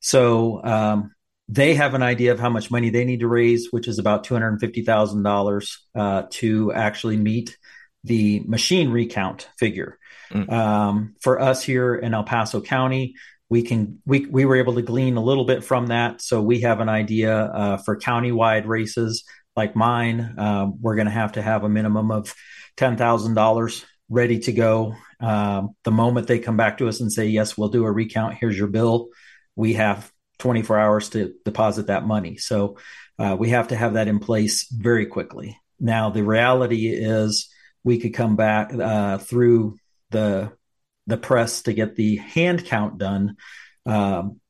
So 0.00 0.62
um, 0.64 1.12
they 1.48 1.74
have 1.74 1.94
an 1.94 2.02
idea 2.02 2.32
of 2.32 2.38
how 2.38 2.50
much 2.50 2.70
money 2.70 2.90
they 2.90 3.04
need 3.04 3.20
to 3.20 3.28
raise, 3.28 3.68
which 3.70 3.88
is 3.88 3.98
about 3.98 4.24
two 4.24 4.34
hundred 4.34 4.60
fifty 4.60 4.82
thousand 4.82 5.26
uh, 5.26 5.30
dollars 5.30 5.86
to 6.30 6.72
actually 6.72 7.16
meet 7.16 7.56
the 8.04 8.40
machine 8.40 8.90
recount 8.90 9.48
figure. 9.58 9.98
Mm. 10.30 10.50
Um, 10.52 11.14
for 11.20 11.40
us 11.40 11.62
here 11.62 11.94
in 11.94 12.14
El 12.14 12.24
Paso 12.24 12.60
County, 12.60 13.14
we 13.48 13.62
can 13.62 14.00
we 14.04 14.26
we 14.26 14.44
were 14.44 14.56
able 14.56 14.74
to 14.74 14.82
glean 14.82 15.16
a 15.16 15.22
little 15.22 15.44
bit 15.44 15.64
from 15.64 15.86
that, 15.86 16.20
so 16.20 16.42
we 16.42 16.60
have 16.60 16.80
an 16.80 16.88
idea 16.88 17.34
uh, 17.34 17.76
for 17.78 17.98
countywide 17.98 18.66
races 18.66 19.24
like 19.56 19.74
mine. 19.74 20.34
Um, 20.38 20.80
we're 20.80 20.96
going 20.96 21.06
to 21.06 21.12
have 21.12 21.32
to 21.32 21.42
have 21.42 21.64
a 21.64 21.68
minimum 21.68 22.10
of 22.10 22.34
ten 22.76 22.96
thousand 22.96 23.34
dollars 23.34 23.84
ready 24.10 24.38
to 24.40 24.52
go. 24.52 24.94
Um, 25.20 25.70
the 25.84 25.90
moment 25.90 26.26
they 26.26 26.38
come 26.38 26.56
back 26.56 26.78
to 26.78 26.88
us 26.88 27.00
and 27.00 27.10
say, 27.10 27.26
"Yes, 27.26 27.56
we'll 27.56 27.70
do 27.70 27.84
a 27.84 27.90
recount. 27.90 28.34
Here's 28.34 28.58
your 28.58 28.68
bill," 28.68 29.08
we 29.56 29.74
have 29.74 30.12
24 30.38 30.78
hours 30.78 31.08
to 31.10 31.34
deposit 31.44 31.88
that 31.88 32.06
money. 32.06 32.36
So 32.36 32.78
uh, 33.18 33.36
we 33.38 33.50
have 33.50 33.68
to 33.68 33.76
have 33.76 33.94
that 33.94 34.08
in 34.08 34.18
place 34.18 34.68
very 34.70 35.06
quickly. 35.06 35.58
Now, 35.80 36.10
the 36.10 36.22
reality 36.22 36.88
is 36.88 37.48
we 37.84 37.98
could 37.98 38.14
come 38.14 38.36
back 38.36 38.72
uh, 38.72 39.18
through 39.18 39.76
the 40.10 40.52
the 41.06 41.16
press 41.16 41.62
to 41.62 41.72
get 41.72 41.96
the 41.96 42.16
hand 42.16 42.66
count 42.66 42.98
done. 42.98 43.36
Um, 43.86 44.40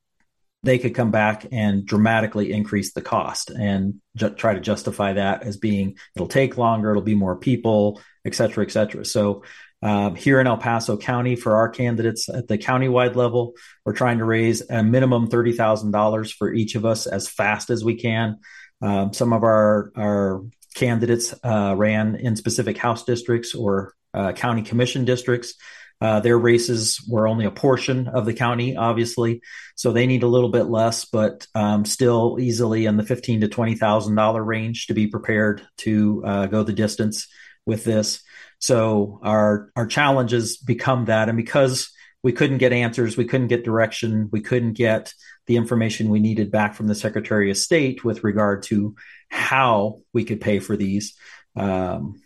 they 0.61 0.77
could 0.77 0.93
come 0.93 1.09
back 1.09 1.45
and 1.53 1.85
dramatically 1.85 2.51
increase 2.51 2.91
the 2.91 3.01
cost 3.01 3.49
and 3.49 4.01
ju- 4.17 4.35
try 4.35 4.53
to 4.53 4.59
justify 4.59 5.13
that 5.13 5.43
as 5.43 5.55
being 5.55 5.97
it'll 6.15 6.27
take 6.27 6.57
longer, 6.57 6.89
it'll 6.89 7.01
be 7.01 7.15
more 7.15 7.37
people, 7.37 8.01
et 8.29 8.35
cetera, 8.35 8.63
et 8.63 8.71
cetera. 8.71 9.03
So 9.03 9.43
um, 9.81 10.15
here 10.15 10.39
in 10.41 10.47
El 10.47 10.57
Paso 10.57 10.97
County, 10.97 11.35
for 11.35 11.55
our 11.55 11.69
candidates 11.69 12.29
at 12.29 12.47
the 12.47 12.57
countywide 12.57 13.15
level, 13.15 13.53
we're 13.83 13.93
trying 13.93 14.19
to 14.19 14.25
raise 14.25 14.59
a 14.69 14.83
minimum 14.83 15.27
thirty 15.27 15.53
thousand 15.53 15.91
dollars 15.91 16.31
for 16.31 16.53
each 16.53 16.75
of 16.75 16.83
us 16.85 17.07
as 17.07 17.27
fast 17.29 17.69
as 17.69 17.83
we 17.83 17.95
can. 17.95 18.37
Um, 18.81 19.13
some 19.13 19.33
of 19.33 19.43
our 19.43 19.91
our 19.95 20.43
candidates 20.75 21.33
uh, 21.43 21.73
ran 21.77 22.15
in 22.15 22.35
specific 22.35 22.77
House 22.77 23.03
districts 23.05 23.55
or 23.55 23.93
uh, 24.13 24.31
county 24.33 24.63
commission 24.63 25.05
districts. 25.05 25.55
Uh, 26.01 26.19
their 26.21 26.37
races 26.37 27.05
were 27.09 27.27
only 27.27 27.45
a 27.45 27.51
portion 27.51 28.07
of 28.07 28.25
the 28.25 28.33
county, 28.33 28.77
obviously, 28.77 29.41
so 29.75 29.91
they 29.91 30.07
need 30.07 30.23
a 30.23 30.31
little 30.35 30.51
bit 30.51 30.67
less, 30.69 31.05
but 31.05 31.47
um, 31.55 31.83
still 31.85 32.37
easily 32.39 32.85
in 32.85 32.97
the 32.97 33.05
fifteen 33.05 33.41
to 33.41 33.47
twenty 33.47 33.75
thousand 33.75 34.15
dollar 34.15 34.43
range 34.43 34.87
to 34.87 34.93
be 34.93 35.07
prepared 35.07 35.61
to 35.77 36.23
uh, 36.25 36.45
go 36.47 36.63
the 36.63 36.73
distance 36.73 37.27
with 37.69 37.85
this. 37.85 38.21
So 38.59 39.21
our 39.23 39.71
our 39.77 39.87
challenges 39.87 40.57
become 40.57 41.05
that, 41.05 41.29
and 41.29 41.37
because 41.37 41.91
we 42.21 42.33
couldn't 42.33 42.57
get 42.57 42.73
answers, 42.73 43.15
we 43.15 43.23
couldn't 43.23 43.47
get 43.47 43.63
direction, 43.63 44.27
we 44.31 44.41
couldn't 44.41 44.73
get 44.73 45.13
the 45.47 45.55
information 45.55 46.09
we 46.09 46.19
needed 46.19 46.51
back 46.51 46.75
from 46.75 46.87
the 46.87 46.95
Secretary 46.95 47.49
of 47.49 47.57
State 47.57 48.03
with 48.03 48.25
regard 48.25 48.63
to 48.63 48.95
how 49.29 50.01
we 50.11 50.25
could 50.25 50.41
pay 50.41 50.59
for 50.59 50.75
these. 50.75 51.15
Um, 51.55 52.21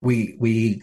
we 0.00 0.36
we 0.38 0.82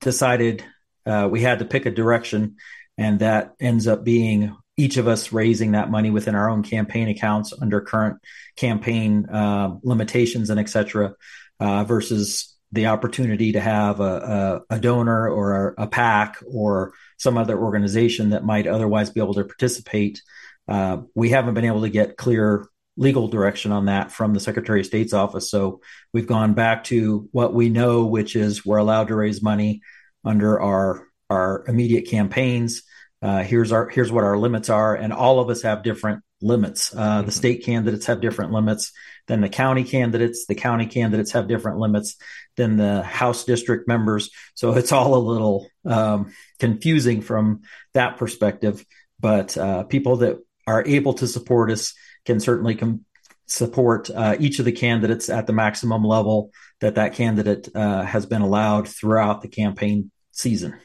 decided 0.00 0.64
uh, 1.04 1.28
we 1.30 1.40
had 1.40 1.58
to 1.58 1.64
pick 1.64 1.86
a 1.86 1.90
direction, 1.90 2.56
and 2.96 3.18
that 3.18 3.54
ends 3.58 3.88
up 3.88 4.04
being 4.04 4.56
each 4.76 4.96
of 4.96 5.08
us 5.08 5.32
raising 5.32 5.72
that 5.72 5.90
money 5.90 6.10
within 6.10 6.34
our 6.34 6.48
own 6.48 6.62
campaign 6.62 7.08
accounts 7.08 7.52
under 7.60 7.80
current 7.80 8.18
campaign 8.56 9.26
uh, 9.26 9.74
limitations 9.82 10.50
and 10.50 10.60
etc. 10.60 11.14
Uh, 11.60 11.84
versus 11.84 12.53
the 12.74 12.86
opportunity 12.86 13.52
to 13.52 13.60
have 13.60 14.00
a, 14.00 14.62
a, 14.70 14.74
a 14.76 14.78
donor 14.80 15.28
or 15.28 15.74
a, 15.78 15.86
PAC 15.86 16.42
or 16.46 16.92
some 17.18 17.38
other 17.38 17.56
organization 17.56 18.30
that 18.30 18.44
might 18.44 18.66
otherwise 18.66 19.10
be 19.10 19.20
able 19.20 19.34
to 19.34 19.44
participate. 19.44 20.20
Uh, 20.66 20.98
we 21.14 21.30
haven't 21.30 21.54
been 21.54 21.64
able 21.64 21.82
to 21.82 21.88
get 21.88 22.16
clear 22.16 22.66
legal 22.96 23.28
direction 23.28 23.70
on 23.70 23.86
that 23.86 24.10
from 24.10 24.34
the 24.34 24.40
Secretary 24.40 24.80
of 24.80 24.86
State's 24.86 25.12
office. 25.12 25.50
So 25.50 25.80
we've 26.12 26.26
gone 26.26 26.54
back 26.54 26.84
to 26.84 27.28
what 27.30 27.54
we 27.54 27.68
know, 27.68 28.06
which 28.06 28.34
is 28.34 28.66
we're 28.66 28.78
allowed 28.78 29.08
to 29.08 29.16
raise 29.16 29.42
money 29.42 29.80
under 30.24 30.60
our 30.60 31.06
our 31.30 31.64
immediate 31.68 32.08
campaigns. 32.08 32.82
Uh, 33.22 33.42
here's 33.42 33.72
our 33.72 33.88
here's 33.88 34.12
what 34.12 34.24
our 34.24 34.36
limits 34.36 34.68
are, 34.68 34.94
and 34.96 35.12
all 35.12 35.38
of 35.38 35.48
us 35.48 35.62
have 35.62 35.82
different 35.84 36.22
limits. 36.44 36.94
Uh, 36.94 36.98
mm-hmm. 36.98 37.26
The 37.26 37.32
state 37.32 37.64
candidates 37.64 38.06
have 38.06 38.20
different 38.20 38.52
limits 38.52 38.92
than 39.26 39.40
the 39.40 39.48
county 39.48 39.84
candidates. 39.84 40.46
The 40.46 40.54
county 40.54 40.86
candidates 40.86 41.32
have 41.32 41.48
different 41.48 41.78
limits 41.78 42.16
than 42.56 42.76
the 42.76 43.02
House 43.02 43.44
district 43.44 43.88
members. 43.88 44.30
So 44.54 44.72
it's 44.74 44.92
all 44.92 45.14
a 45.14 45.16
little 45.16 45.68
um, 45.84 46.32
confusing 46.58 47.22
from 47.22 47.62
that 47.94 48.18
perspective. 48.18 48.84
But 49.18 49.56
uh, 49.56 49.84
people 49.84 50.16
that 50.18 50.38
are 50.66 50.84
able 50.86 51.14
to 51.14 51.26
support 51.26 51.70
us 51.70 51.94
can 52.24 52.40
certainly 52.40 52.74
com- 52.74 53.04
support 53.46 54.10
uh, 54.10 54.36
each 54.38 54.58
of 54.58 54.64
the 54.64 54.72
candidates 54.72 55.28
at 55.28 55.46
the 55.46 55.52
maximum 55.52 56.04
level 56.04 56.50
that 56.80 56.96
that 56.96 57.14
candidate 57.14 57.68
uh, 57.74 58.02
has 58.02 58.26
been 58.26 58.42
allowed 58.42 58.88
throughout 58.88 59.42
the 59.42 59.48
campaign 59.48 60.10
season. 60.32 60.78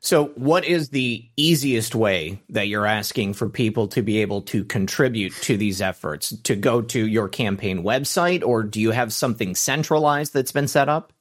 So, 0.00 0.26
what 0.36 0.64
is 0.64 0.90
the 0.90 1.28
easiest 1.36 1.94
way 1.94 2.42
that 2.50 2.68
you're 2.68 2.86
asking 2.86 3.34
for 3.34 3.48
people 3.48 3.88
to 3.88 4.02
be 4.02 4.18
able 4.18 4.42
to 4.42 4.64
contribute 4.64 5.32
to 5.42 5.56
these 5.56 5.80
efforts? 5.80 6.36
To 6.42 6.56
go 6.56 6.82
to 6.82 7.06
your 7.06 7.28
campaign 7.28 7.82
website, 7.82 8.44
or 8.44 8.62
do 8.62 8.80
you 8.80 8.92
have 8.92 9.12
something 9.12 9.54
centralized 9.54 10.32
that's 10.32 10.52
been 10.52 10.68
set 10.68 10.88
up? 10.88 11.12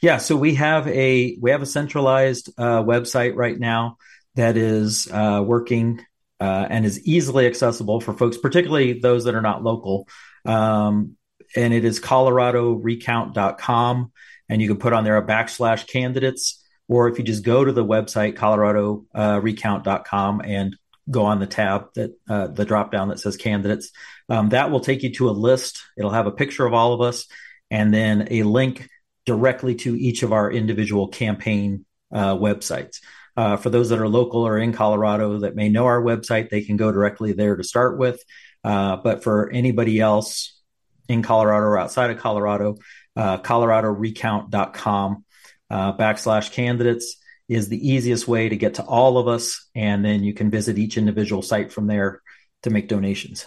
Yeah, 0.00 0.18
so 0.18 0.36
we 0.36 0.54
have 0.54 0.86
a 0.88 1.36
we 1.40 1.50
have 1.50 1.62
a 1.62 1.66
centralized 1.66 2.50
uh, 2.56 2.82
website 2.82 3.34
right 3.34 3.58
now 3.58 3.96
that 4.36 4.56
is 4.56 5.08
uh, 5.10 5.42
working 5.44 6.00
uh, 6.40 6.66
and 6.70 6.86
is 6.86 7.04
easily 7.04 7.46
accessible 7.46 8.00
for 8.00 8.14
folks, 8.14 8.36
particularly 8.36 9.00
those 9.00 9.24
that 9.24 9.34
are 9.34 9.42
not 9.42 9.64
local. 9.64 10.06
Um, 10.44 11.16
and 11.56 11.74
it 11.74 11.84
is 11.84 11.98
coloradorecount.com, 11.98 14.12
and 14.48 14.62
you 14.62 14.68
can 14.68 14.76
put 14.76 14.92
on 14.92 15.02
there 15.04 15.16
a 15.16 15.26
backslash 15.26 15.88
candidates 15.88 16.62
or 16.88 17.08
if 17.08 17.18
you 17.18 17.24
just 17.24 17.44
go 17.44 17.64
to 17.64 17.72
the 17.72 17.84
website 17.84 18.34
coloradorecount.com 18.34 20.40
uh, 20.40 20.42
and 20.44 20.76
go 21.10 21.24
on 21.24 21.40
the 21.40 21.46
tab 21.46 21.86
that 21.94 22.14
uh, 22.28 22.48
the 22.48 22.64
drop 22.64 22.92
down 22.92 23.08
that 23.08 23.20
says 23.20 23.36
candidates 23.36 23.90
um, 24.28 24.50
that 24.50 24.70
will 24.70 24.80
take 24.80 25.02
you 25.02 25.12
to 25.14 25.28
a 25.28 25.32
list. 25.32 25.82
It'll 25.96 26.10
have 26.10 26.26
a 26.26 26.32
picture 26.32 26.66
of 26.66 26.74
all 26.74 26.92
of 26.92 27.00
us 27.00 27.26
and 27.70 27.92
then 27.92 28.28
a 28.30 28.42
link 28.42 28.88
directly 29.24 29.74
to 29.76 29.96
each 29.96 30.22
of 30.22 30.32
our 30.32 30.50
individual 30.50 31.08
campaign 31.08 31.84
uh, 32.12 32.34
websites. 32.34 33.00
Uh, 33.36 33.56
for 33.56 33.70
those 33.70 33.90
that 33.90 34.00
are 34.00 34.08
local 34.08 34.46
or 34.46 34.58
in 34.58 34.72
colorado 34.72 35.40
that 35.40 35.54
may 35.54 35.68
know 35.68 35.86
our 35.86 36.02
website 36.02 36.50
they 36.50 36.62
can 36.62 36.76
go 36.76 36.90
directly 36.90 37.32
there 37.32 37.56
to 37.56 37.62
start 37.62 37.98
with. 37.98 38.22
Uh, 38.64 38.96
but 38.96 39.22
for 39.22 39.50
anybody 39.50 40.00
else 40.00 40.60
in 41.08 41.22
colorado 41.22 41.66
or 41.66 41.78
outside 41.78 42.10
of 42.10 42.18
colorado 42.18 42.76
uh, 43.16 43.38
coloradorecount.com 43.38 45.24
uh, 45.70 45.96
backslash 45.96 46.52
candidates 46.52 47.16
is 47.48 47.68
the 47.68 47.88
easiest 47.88 48.28
way 48.28 48.48
to 48.48 48.56
get 48.56 48.74
to 48.74 48.84
all 48.84 49.18
of 49.18 49.26
us. 49.26 49.68
And 49.74 50.04
then 50.04 50.22
you 50.22 50.34
can 50.34 50.50
visit 50.50 50.78
each 50.78 50.98
individual 50.98 51.42
site 51.42 51.72
from 51.72 51.86
there 51.86 52.20
to 52.62 52.70
make 52.70 52.88
donations. 52.88 53.46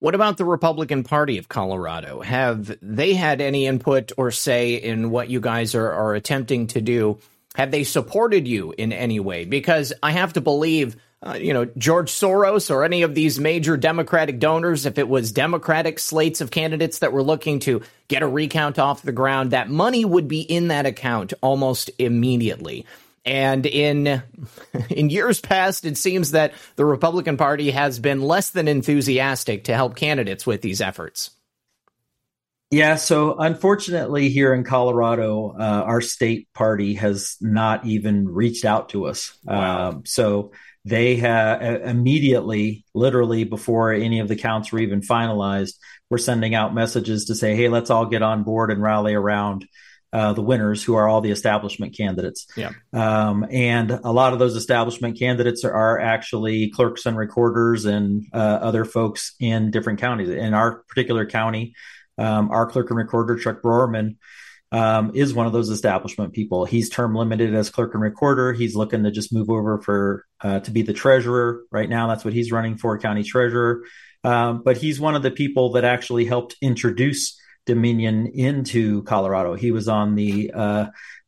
What 0.00 0.16
about 0.16 0.36
the 0.36 0.44
Republican 0.44 1.04
Party 1.04 1.38
of 1.38 1.48
Colorado? 1.48 2.20
Have 2.20 2.76
they 2.82 3.14
had 3.14 3.40
any 3.40 3.66
input 3.66 4.10
or 4.16 4.32
say 4.32 4.74
in 4.74 5.10
what 5.10 5.28
you 5.30 5.40
guys 5.40 5.76
are, 5.76 5.92
are 5.92 6.14
attempting 6.14 6.66
to 6.68 6.80
do? 6.80 7.20
Have 7.54 7.70
they 7.70 7.84
supported 7.84 8.48
you 8.48 8.74
in 8.76 8.92
any 8.92 9.20
way? 9.20 9.44
Because 9.44 9.92
I 10.02 10.10
have 10.10 10.32
to 10.32 10.40
believe 10.40 10.96
uh, 11.24 11.34
you 11.34 11.52
know, 11.52 11.64
George 11.78 12.10
Soros 12.10 12.70
or 12.70 12.84
any 12.84 13.02
of 13.02 13.14
these 13.14 13.38
major 13.38 13.76
Democratic 13.76 14.40
donors, 14.40 14.86
if 14.86 14.98
it 14.98 15.08
was 15.08 15.30
Democratic 15.30 15.98
slates 15.98 16.40
of 16.40 16.50
candidates 16.50 16.98
that 16.98 17.12
were 17.12 17.22
looking 17.22 17.60
to 17.60 17.82
get 18.08 18.22
a 18.22 18.26
recount 18.26 18.78
off 18.78 19.02
the 19.02 19.12
ground, 19.12 19.52
that 19.52 19.70
money 19.70 20.04
would 20.04 20.26
be 20.26 20.40
in 20.40 20.68
that 20.68 20.84
account 20.84 21.32
almost 21.40 21.90
immediately. 21.98 22.86
And 23.24 23.64
in 23.66 24.22
in 24.90 25.10
years 25.10 25.40
past, 25.40 25.84
it 25.84 25.96
seems 25.96 26.32
that 26.32 26.54
the 26.74 26.84
Republican 26.84 27.36
Party 27.36 27.70
has 27.70 28.00
been 28.00 28.20
less 28.20 28.50
than 28.50 28.66
enthusiastic 28.66 29.64
to 29.64 29.74
help 29.74 29.94
candidates 29.94 30.44
with 30.44 30.60
these 30.60 30.80
efforts. 30.80 31.30
Yeah, 32.72 32.96
so 32.96 33.36
unfortunately, 33.38 34.30
here 34.30 34.54
in 34.54 34.64
Colorado, 34.64 35.54
uh, 35.60 35.84
our 35.86 36.00
state 36.00 36.48
party 36.54 36.94
has 36.94 37.36
not 37.38 37.84
even 37.84 38.26
reached 38.26 38.64
out 38.64 38.88
to 38.88 39.04
us. 39.04 39.36
Wow. 39.44 39.90
Um, 39.90 40.02
so 40.06 40.52
they 40.84 41.16
have 41.16 41.62
immediately, 41.82 42.84
literally 42.94 43.44
before 43.44 43.92
any 43.92 44.20
of 44.20 44.28
the 44.28 44.36
counts 44.36 44.72
were 44.72 44.80
even 44.80 45.00
finalized, 45.00 45.74
were 46.10 46.18
sending 46.18 46.54
out 46.54 46.74
messages 46.74 47.26
to 47.26 47.34
say, 47.34 47.54
"Hey, 47.54 47.68
let's 47.68 47.90
all 47.90 48.06
get 48.06 48.22
on 48.22 48.42
board 48.42 48.70
and 48.70 48.82
rally 48.82 49.14
around." 49.14 49.66
Uh, 50.14 50.34
the 50.34 50.42
winners, 50.42 50.84
who 50.84 50.94
are 50.94 51.08
all 51.08 51.22
the 51.22 51.30
establishment 51.30 51.96
candidates. 51.96 52.46
Yeah. 52.54 52.72
Um, 52.92 53.46
and 53.50 53.90
a 53.90 54.12
lot 54.12 54.34
of 54.34 54.38
those 54.38 54.56
establishment 54.56 55.18
candidates 55.18 55.64
are, 55.64 55.72
are 55.72 55.98
actually 55.98 56.68
clerks 56.68 57.06
and 57.06 57.16
recorders 57.16 57.86
and 57.86 58.26
uh, 58.30 58.36
other 58.36 58.84
folks 58.84 59.34
in 59.40 59.70
different 59.70 60.00
counties. 60.00 60.28
In 60.28 60.52
our 60.52 60.82
particular 60.86 61.24
county, 61.24 61.74
um, 62.18 62.50
our 62.50 62.66
clerk 62.66 62.90
and 62.90 62.98
recorder, 62.98 63.38
Chuck 63.38 63.62
Broerman, 63.62 64.18
um, 64.72 65.12
is 65.14 65.34
one 65.34 65.46
of 65.46 65.52
those 65.52 65.68
establishment 65.68 66.32
people. 66.32 66.64
He's 66.64 66.88
term 66.88 67.14
limited 67.14 67.54
as 67.54 67.68
clerk 67.68 67.92
and 67.92 68.02
recorder. 68.02 68.54
He's 68.54 68.74
looking 68.74 69.04
to 69.04 69.10
just 69.10 69.32
move 69.32 69.50
over 69.50 69.78
for 69.78 70.24
uh, 70.40 70.60
to 70.60 70.70
be 70.70 70.80
the 70.80 70.94
treasurer 70.94 71.62
right 71.70 71.88
now. 71.88 72.08
That's 72.08 72.24
what 72.24 72.32
he's 72.32 72.50
running 72.50 72.78
for, 72.78 72.98
county 72.98 73.22
treasurer. 73.22 73.84
Um, 74.24 74.62
but 74.64 74.78
he's 74.78 74.98
one 74.98 75.14
of 75.14 75.22
the 75.22 75.30
people 75.30 75.72
that 75.72 75.84
actually 75.84 76.24
helped 76.24 76.56
introduce 76.62 77.38
Dominion 77.66 78.28
into 78.28 79.02
Colorado. 79.02 79.54
He 79.54 79.72
was 79.72 79.88
on 79.88 80.14
the 80.14 80.50
uh, 80.54 80.86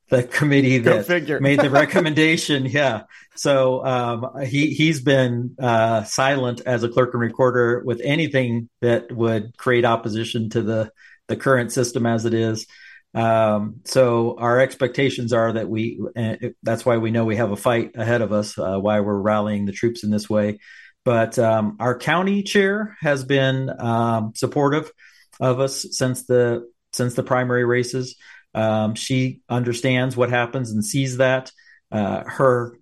the 0.08 0.22
committee 0.22 0.78
that 0.78 1.40
made 1.40 1.60
the 1.60 1.70
recommendation. 1.70 2.64
yeah. 2.64 3.02
So 3.36 3.84
um, 3.84 4.42
he 4.44 4.68
he's 4.68 5.00
been 5.00 5.54
uh, 5.60 6.04
silent 6.04 6.62
as 6.64 6.82
a 6.82 6.88
clerk 6.88 7.12
and 7.12 7.20
recorder 7.20 7.82
with 7.84 8.00
anything 8.02 8.70
that 8.80 9.12
would 9.12 9.56
create 9.58 9.84
opposition 9.84 10.48
to 10.50 10.62
the 10.62 10.90
the 11.28 11.36
current 11.36 11.72
system 11.72 12.06
as 12.06 12.24
it 12.24 12.34
is. 12.34 12.66
Um, 13.14 13.80
so 13.84 14.36
our 14.38 14.60
expectations 14.60 15.32
are 15.32 15.52
that 15.52 15.68
we, 15.68 16.00
that's 16.62 16.84
why 16.84 16.96
we 16.96 17.10
know 17.10 17.24
we 17.24 17.36
have 17.36 17.52
a 17.52 17.56
fight 17.56 17.92
ahead 17.94 18.22
of 18.22 18.32
us, 18.32 18.58
uh, 18.58 18.78
why 18.78 19.00
we're 19.00 19.18
rallying 19.18 19.66
the 19.66 19.72
troops 19.72 20.02
in 20.02 20.10
this 20.10 20.28
way. 20.28 20.58
But 21.04 21.38
um, 21.38 21.76
our 21.80 21.96
county 21.98 22.42
chair 22.42 22.96
has 23.00 23.24
been 23.24 23.70
um, 23.78 24.32
supportive 24.34 24.90
of 25.40 25.60
us 25.60 25.86
since 25.90 26.24
the 26.24 26.68
since 26.92 27.14
the 27.14 27.22
primary 27.22 27.64
races. 27.64 28.16
Um, 28.54 28.94
she 28.94 29.40
understands 29.48 30.16
what 30.16 30.30
happens 30.30 30.70
and 30.70 30.84
sees 30.84 31.18
that. 31.18 31.50
Uh, 31.92 32.24
her 32.24 32.78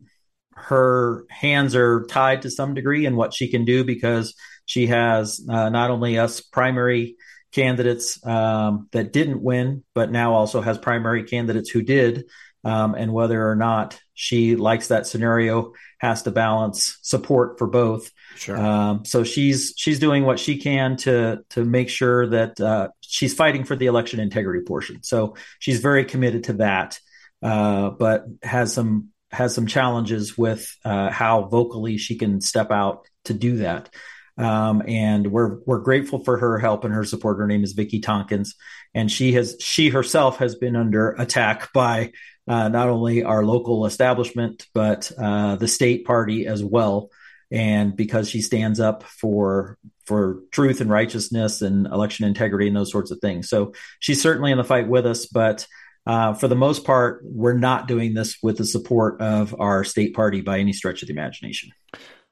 her 0.54 1.24
hands 1.28 1.74
are 1.74 2.06
tied 2.06 2.42
to 2.42 2.50
some 2.50 2.74
degree 2.74 3.04
in 3.06 3.16
what 3.16 3.34
she 3.34 3.48
can 3.48 3.64
do 3.64 3.84
because 3.84 4.34
she 4.64 4.86
has 4.86 5.44
uh, 5.48 5.68
not 5.70 5.90
only 5.90 6.18
us 6.18 6.40
primary 6.40 7.16
candidates 7.52 8.24
um, 8.26 8.88
that 8.92 9.12
didn't 9.12 9.42
win, 9.42 9.84
but 9.94 10.10
now 10.10 10.34
also 10.34 10.60
has 10.60 10.78
primary 10.78 11.24
candidates 11.24 11.70
who 11.70 11.82
did. 11.82 12.24
Um, 12.64 12.94
and 12.94 13.12
whether 13.12 13.50
or 13.50 13.56
not 13.56 14.00
she 14.14 14.54
likes 14.54 14.86
that 14.86 15.08
scenario 15.08 15.72
has 15.98 16.22
to 16.22 16.30
balance 16.30 16.96
support 17.02 17.58
for 17.58 17.66
both. 17.66 18.12
Sure. 18.36 18.56
Um, 18.56 19.04
so 19.04 19.24
she's 19.24 19.74
she's 19.76 19.98
doing 19.98 20.24
what 20.24 20.38
she 20.38 20.58
can 20.58 20.96
to 20.98 21.44
to 21.50 21.64
make 21.64 21.88
sure 21.88 22.28
that 22.28 22.60
uh, 22.60 22.88
she's 23.00 23.34
fighting 23.34 23.64
for 23.64 23.74
the 23.74 23.86
election 23.86 24.20
integrity 24.20 24.64
portion. 24.64 25.02
So 25.02 25.34
she's 25.58 25.80
very 25.80 26.04
committed 26.04 26.44
to 26.44 26.52
that, 26.54 27.00
uh, 27.42 27.90
but 27.90 28.26
has 28.44 28.72
some 28.72 29.08
has 29.32 29.54
some 29.54 29.66
challenges 29.66 30.38
with 30.38 30.76
uh, 30.84 31.10
how 31.10 31.44
vocally 31.44 31.98
she 31.98 32.16
can 32.16 32.40
step 32.40 32.70
out 32.70 33.08
to 33.24 33.34
do 33.34 33.56
that. 33.56 33.90
Um, 34.38 34.82
and 34.86 35.30
we're 35.30 35.58
we're 35.66 35.80
grateful 35.80 36.24
for 36.24 36.38
her 36.38 36.58
help 36.58 36.84
and 36.84 36.94
her 36.94 37.04
support. 37.04 37.38
Her 37.38 37.46
name 37.46 37.64
is 37.64 37.74
Vickie 37.74 38.02
Tonkins, 38.02 38.54
and 38.94 39.10
she 39.10 39.32
has 39.32 39.56
she 39.60 39.90
herself 39.90 40.38
has 40.38 40.54
been 40.54 40.76
under 40.76 41.10
attack 41.10 41.72
by 41.72 42.12
uh, 42.48 42.68
not 42.68 42.88
only 42.88 43.22
our 43.22 43.44
local 43.44 43.86
establishment 43.86 44.66
but 44.74 45.12
uh, 45.18 45.56
the 45.56 45.68
state 45.68 46.06
party 46.06 46.46
as 46.46 46.64
well. 46.64 47.10
And 47.50 47.94
because 47.94 48.30
she 48.30 48.40
stands 48.40 48.80
up 48.80 49.02
for 49.02 49.76
for 50.06 50.40
truth 50.50 50.80
and 50.80 50.90
righteousness 50.90 51.60
and 51.60 51.86
election 51.86 52.26
integrity 52.26 52.66
and 52.66 52.76
those 52.76 52.90
sorts 52.90 53.10
of 53.10 53.18
things, 53.18 53.50
so 53.50 53.74
she's 54.00 54.22
certainly 54.22 54.50
in 54.50 54.58
the 54.58 54.64
fight 54.64 54.88
with 54.88 55.04
us. 55.04 55.26
But 55.26 55.66
uh, 56.06 56.32
for 56.32 56.48
the 56.48 56.56
most 56.56 56.84
part, 56.84 57.20
we're 57.24 57.52
not 57.52 57.86
doing 57.86 58.14
this 58.14 58.38
with 58.42 58.56
the 58.56 58.64
support 58.64 59.20
of 59.20 59.54
our 59.60 59.84
state 59.84 60.14
party 60.14 60.40
by 60.40 60.58
any 60.58 60.72
stretch 60.72 61.02
of 61.02 61.08
the 61.08 61.12
imagination. 61.12 61.70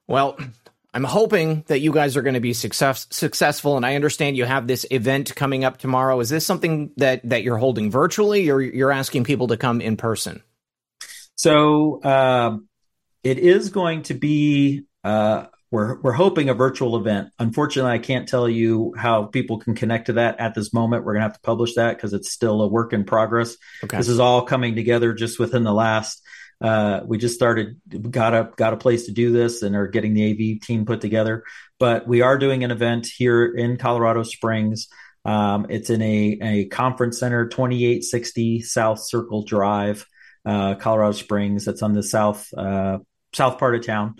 Well, 0.09 0.37
I'm 0.93 1.05
hoping 1.05 1.65
that 1.69 1.79
you 1.79 1.93
guys 1.93 2.17
are 2.17 2.23
going 2.23 2.35
to 2.35 2.41
be 2.41 2.53
success, 2.53 3.07
successful. 3.11 3.77
And 3.77 3.87
I 3.87 3.95
understand 3.95 4.37
you 4.37 4.45
have 4.45 4.67
this 4.67 4.85
event 4.91 5.35
coming 5.37 5.65
up 5.65 5.79
tomorrow. 5.79 6.19
Is 6.19 6.29
this 6.29 6.45
something 6.45 6.91
that, 6.97 7.21
that 7.29 7.45
you're 7.45 7.59
holding 7.59 7.91
virtually 7.91 8.51
or 8.51 8.61
you're 8.61 8.91
asking 8.91 9.25
people 9.25 9.49
to 9.49 9.57
come 9.57 9.81
in 9.81 9.97
person? 9.97 10.43
So 11.37 12.01
uh, 12.03 12.57
it 13.23 13.39
is 13.39 13.71
going 13.71 14.03
to 14.05 14.15
be, 14.15 14.85
uh, 15.05 15.47
we're, 15.71 16.01
we're 16.01 16.13
hoping 16.13 16.49
a 16.49 16.55
virtual 16.55 16.97
event. 16.97 17.29
Unfortunately, 17.39 17.93
I 17.93 17.99
can't 17.99 18.29
tell 18.29 18.49
you 18.49 18.93
how 18.97 19.25
people 19.25 19.61
can 19.61 19.77
connect 19.77 20.07
to 20.07 20.15
that 20.15 20.41
at 20.41 20.57
this 20.57 20.75
moment. 20.75 21.05
We're 21.05 21.13
going 21.13 21.21
to 21.21 21.29
have 21.29 21.35
to 21.35 21.41
publish 21.43 21.75
that 21.75 21.97
because 21.97 22.13
it's 22.13 22.33
still 22.33 22.63
a 22.63 22.69
work 22.69 22.93
in 22.93 23.05
progress. 23.05 23.57
Okay. 23.85 23.97
This 23.97 24.09
is 24.09 24.19
all 24.19 24.43
coming 24.43 24.75
together 24.75 25.13
just 25.13 25.39
within 25.39 25.63
the 25.63 25.73
last 25.73 26.21
uh, 26.61 27.01
we 27.07 27.19
just 27.19 27.35
started, 27.35 27.81
got 28.11 28.35
a 28.35 28.51
got 28.57 28.75
a 28.75 28.77
place 28.77 29.07
to 29.07 29.13
do 29.13 29.33
this, 29.33 29.63
and 29.63 29.75
are 29.75 29.87
getting 29.87 30.15
the 30.15 30.31
AV 30.31 30.61
team 30.61 30.85
put 30.85 31.01
together. 31.01 31.45
But 31.79 32.07
we 32.07 32.21
are 32.21 32.37
doing 32.37 32.65
an 32.65 32.71
event 32.71 33.07
here 33.07 33.47
in 33.47 33.79
Colorado 33.79 34.23
Springs. 34.23 34.89
Um, 35.25 35.67
it's 35.71 35.91
in 35.91 36.03
a, 36.03 36.39
a 36.43 36.65
conference 36.67 37.19
center, 37.19 37.47
2860 37.49 38.63
South 38.63 39.01
Circle 39.01 39.45
Drive, 39.45 40.07
uh, 40.45 40.75
Colorado 40.75 41.13
Springs. 41.13 41.65
That's 41.65 41.83
on 41.83 41.95
the 41.95 42.03
south 42.03 42.47
uh, 42.57 42.99
south 43.33 43.59
part 43.59 43.75
of 43.75 43.85
town. 43.85 44.17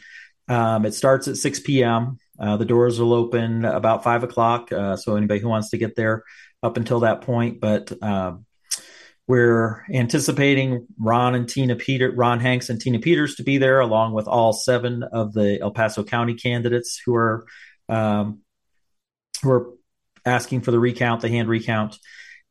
Um, 0.49 0.85
it 0.85 0.95
starts 0.95 1.29
at 1.29 1.37
6 1.37 1.61
p.m. 1.61 2.19
Uh, 2.39 2.57
the 2.57 2.65
doors 2.65 2.99
will 2.99 3.13
open 3.13 3.65
about 3.65 4.03
five 4.03 4.25
o'clock. 4.25 4.73
Uh, 4.73 4.97
so 4.97 5.17
anybody 5.17 5.41
who 5.41 5.49
wants 5.49 5.71
to 5.71 5.79
get 5.79 5.95
there 5.95 6.25
up 6.63 6.77
until 6.77 7.01
that 7.01 7.21
point, 7.21 7.61
but 7.61 7.93
um, 8.03 8.45
we're 9.27 9.85
anticipating 9.93 10.87
Ron 10.99 11.35
and 11.35 11.49
Tina 11.49 11.77
Peter, 11.77 12.11
Ron 12.11 12.41
Hanks 12.41 12.69
and 12.69 12.81
Tina 12.81 12.99
Peters 12.99 13.37
to 13.37 13.45
be 13.45 13.59
there, 13.59 13.81
along 13.81 14.13
with 14.13 14.27
all 14.27 14.53
seven 14.53 15.05
of 15.05 15.33
the 15.33 15.61
El 15.61 15.71
Paso 15.71 16.03
County 16.03 16.35
candidates 16.35 17.01
who 17.05 17.15
are 17.15 17.47
um, 17.89 18.41
who 19.43 19.51
are 19.51 19.71
asking 20.25 20.63
for 20.63 20.71
the 20.71 20.81
recount, 20.81 21.21
the 21.21 21.29
hand 21.29 21.49
recount, 21.49 21.97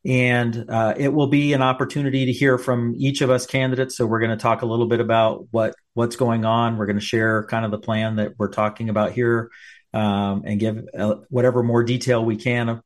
and 0.04 0.66
uh, 0.70 0.94
it 0.96 1.12
will 1.12 1.26
be 1.26 1.52
an 1.52 1.62
opportunity 1.62 2.26
to 2.26 2.32
hear 2.32 2.56
from 2.56 2.94
each 2.96 3.20
of 3.20 3.30
us 3.30 3.46
candidates. 3.46 3.96
So 3.96 4.06
we're 4.06 4.20
going 4.20 4.30
to 4.30 4.42
talk 4.42 4.62
a 4.62 4.66
little 4.66 4.86
bit 4.86 5.00
about 5.00 5.48
what 5.50 5.74
what's 5.94 6.16
going 6.16 6.44
on. 6.44 6.78
We're 6.78 6.86
going 6.86 6.98
to 6.98 7.04
share 7.04 7.44
kind 7.44 7.64
of 7.64 7.70
the 7.70 7.78
plan 7.78 8.16
that 8.16 8.32
we're 8.38 8.52
talking 8.52 8.88
about 8.88 9.12
here, 9.12 9.50
um, 9.92 10.42
and 10.46 10.58
give 10.58 10.82
uh, 10.98 11.16
whatever 11.28 11.62
more 11.62 11.84
detail 11.84 12.24
we 12.24 12.36
can 12.36 12.80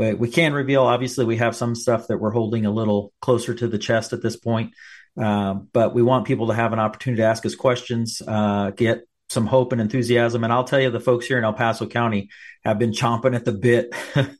but 0.00 0.18
we 0.18 0.30
can 0.30 0.54
reveal 0.54 0.84
obviously 0.84 1.26
we 1.26 1.36
have 1.36 1.54
some 1.54 1.74
stuff 1.74 2.06
that 2.06 2.16
we're 2.16 2.30
holding 2.30 2.64
a 2.64 2.70
little 2.70 3.12
closer 3.20 3.52
to 3.52 3.68
the 3.68 3.76
chest 3.76 4.14
at 4.14 4.22
this 4.22 4.34
point. 4.34 4.72
Um, 5.18 5.68
but 5.74 5.92
we 5.92 6.00
want 6.00 6.26
people 6.26 6.46
to 6.46 6.54
have 6.54 6.72
an 6.72 6.78
opportunity 6.78 7.20
to 7.20 7.26
ask 7.26 7.44
us 7.44 7.54
questions 7.54 8.22
uh, 8.26 8.70
get 8.70 9.02
some 9.28 9.44
hope 9.44 9.72
and 9.72 9.80
enthusiasm. 9.82 10.42
And 10.42 10.54
i'll 10.54 10.64
tell 10.64 10.80
you 10.80 10.88
the 10.88 11.00
folks 11.00 11.26
here 11.26 11.36
in 11.36 11.44
el 11.44 11.52
paso 11.52 11.86
county 11.86 12.30
have 12.64 12.78
been 12.78 12.92
chomping 12.92 13.36
at 13.36 13.44
the 13.44 13.52
bit. 13.52 13.94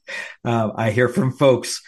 Uh, 0.42 0.70
i 0.74 0.90
hear 0.90 1.10
from 1.10 1.32
folks 1.32 1.82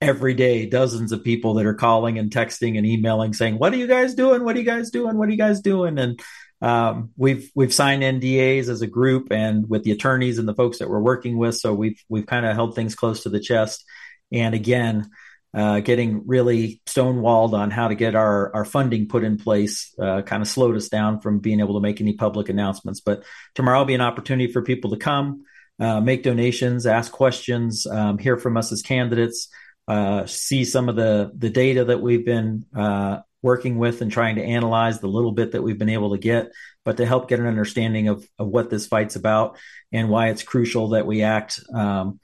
every 0.00 0.34
day 0.34 0.66
dozens 0.66 1.10
of 1.10 1.24
people 1.24 1.54
that 1.54 1.66
are 1.66 1.74
calling 1.74 2.18
and 2.18 2.30
texting 2.30 2.76
and 2.76 2.86
emailing 2.86 3.32
saying 3.32 3.58
what 3.58 3.72
are 3.72 3.76
you 3.76 3.88
guys 3.88 4.14
doing 4.14 4.44
what 4.44 4.54
are 4.54 4.58
you 4.60 4.64
guys 4.64 4.90
doing 4.90 5.16
what 5.18 5.28
are 5.28 5.32
you 5.32 5.38
guys 5.38 5.60
doing 5.60 5.98
and 5.98 6.20
um, 6.60 7.10
we've 7.16 7.50
we've 7.54 7.72
signed 7.72 8.02
NDAs 8.02 8.68
as 8.68 8.82
a 8.82 8.86
group 8.86 9.30
and 9.30 9.68
with 9.68 9.84
the 9.84 9.92
attorneys 9.92 10.38
and 10.38 10.48
the 10.48 10.54
folks 10.54 10.78
that 10.78 10.90
we're 10.90 11.00
working 11.00 11.38
with. 11.38 11.56
So 11.56 11.72
we've 11.72 12.02
we've 12.08 12.26
kind 12.26 12.44
of 12.44 12.54
held 12.54 12.74
things 12.74 12.94
close 12.94 13.22
to 13.22 13.28
the 13.28 13.40
chest. 13.40 13.84
And 14.32 14.54
again, 14.54 15.10
uh, 15.54 15.80
getting 15.80 16.26
really 16.26 16.82
stonewalled 16.86 17.52
on 17.52 17.70
how 17.70 17.88
to 17.88 17.94
get 17.94 18.14
our 18.14 18.54
our 18.54 18.64
funding 18.64 19.06
put 19.06 19.24
in 19.24 19.38
place 19.38 19.94
uh, 20.00 20.22
kind 20.22 20.42
of 20.42 20.48
slowed 20.48 20.76
us 20.76 20.88
down 20.88 21.20
from 21.20 21.38
being 21.38 21.60
able 21.60 21.74
to 21.74 21.80
make 21.80 22.00
any 22.00 22.14
public 22.14 22.48
announcements. 22.48 23.00
But 23.00 23.22
tomorrow 23.54 23.78
will 23.78 23.86
be 23.86 23.94
an 23.94 24.00
opportunity 24.00 24.52
for 24.52 24.62
people 24.62 24.90
to 24.90 24.96
come, 24.96 25.44
uh, 25.78 26.00
make 26.00 26.24
donations, 26.24 26.86
ask 26.86 27.12
questions, 27.12 27.86
um, 27.86 28.18
hear 28.18 28.36
from 28.36 28.56
us 28.56 28.72
as 28.72 28.82
candidates. 28.82 29.48
Uh, 29.88 30.26
see 30.26 30.66
some 30.66 30.90
of 30.90 30.96
the 30.96 31.32
the 31.34 31.48
data 31.48 31.86
that 31.86 32.02
we've 32.02 32.26
been 32.26 32.66
uh, 32.76 33.20
working 33.42 33.78
with 33.78 34.02
and 34.02 34.12
trying 34.12 34.36
to 34.36 34.44
analyze 34.44 35.00
the 35.00 35.06
little 35.06 35.32
bit 35.32 35.52
that 35.52 35.62
we've 35.62 35.78
been 35.78 35.88
able 35.88 36.10
to 36.10 36.18
get, 36.18 36.52
but 36.84 36.98
to 36.98 37.06
help 37.06 37.28
get 37.28 37.40
an 37.40 37.46
understanding 37.46 38.08
of, 38.08 38.28
of 38.38 38.48
what 38.48 38.68
this 38.68 38.86
fight's 38.86 39.16
about 39.16 39.56
and 39.90 40.10
why 40.10 40.28
it's 40.28 40.42
crucial 40.42 40.90
that 40.90 41.06
we 41.06 41.22
act 41.22 41.60
um, 41.72 42.20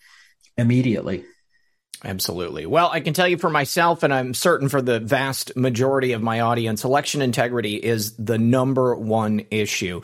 immediately. 0.59 1.25
Absolutely. 2.05 2.67
Well, 2.67 2.91
I 2.93 3.01
can 3.01 3.15
tell 3.15 3.27
you 3.29 3.39
for 3.39 3.49
myself, 3.49 4.03
and 4.03 4.13
I'm 4.13 4.35
certain 4.35 4.69
for 4.69 4.83
the 4.83 5.01
vast 5.01 5.57
majority 5.57 6.13
of 6.13 6.23
my 6.23 6.41
audience, 6.41 6.85
election 6.85 7.23
integrity 7.23 7.77
is 7.77 8.15
the 8.17 8.37
number 8.37 8.95
one 8.95 9.47
issue. 9.51 10.03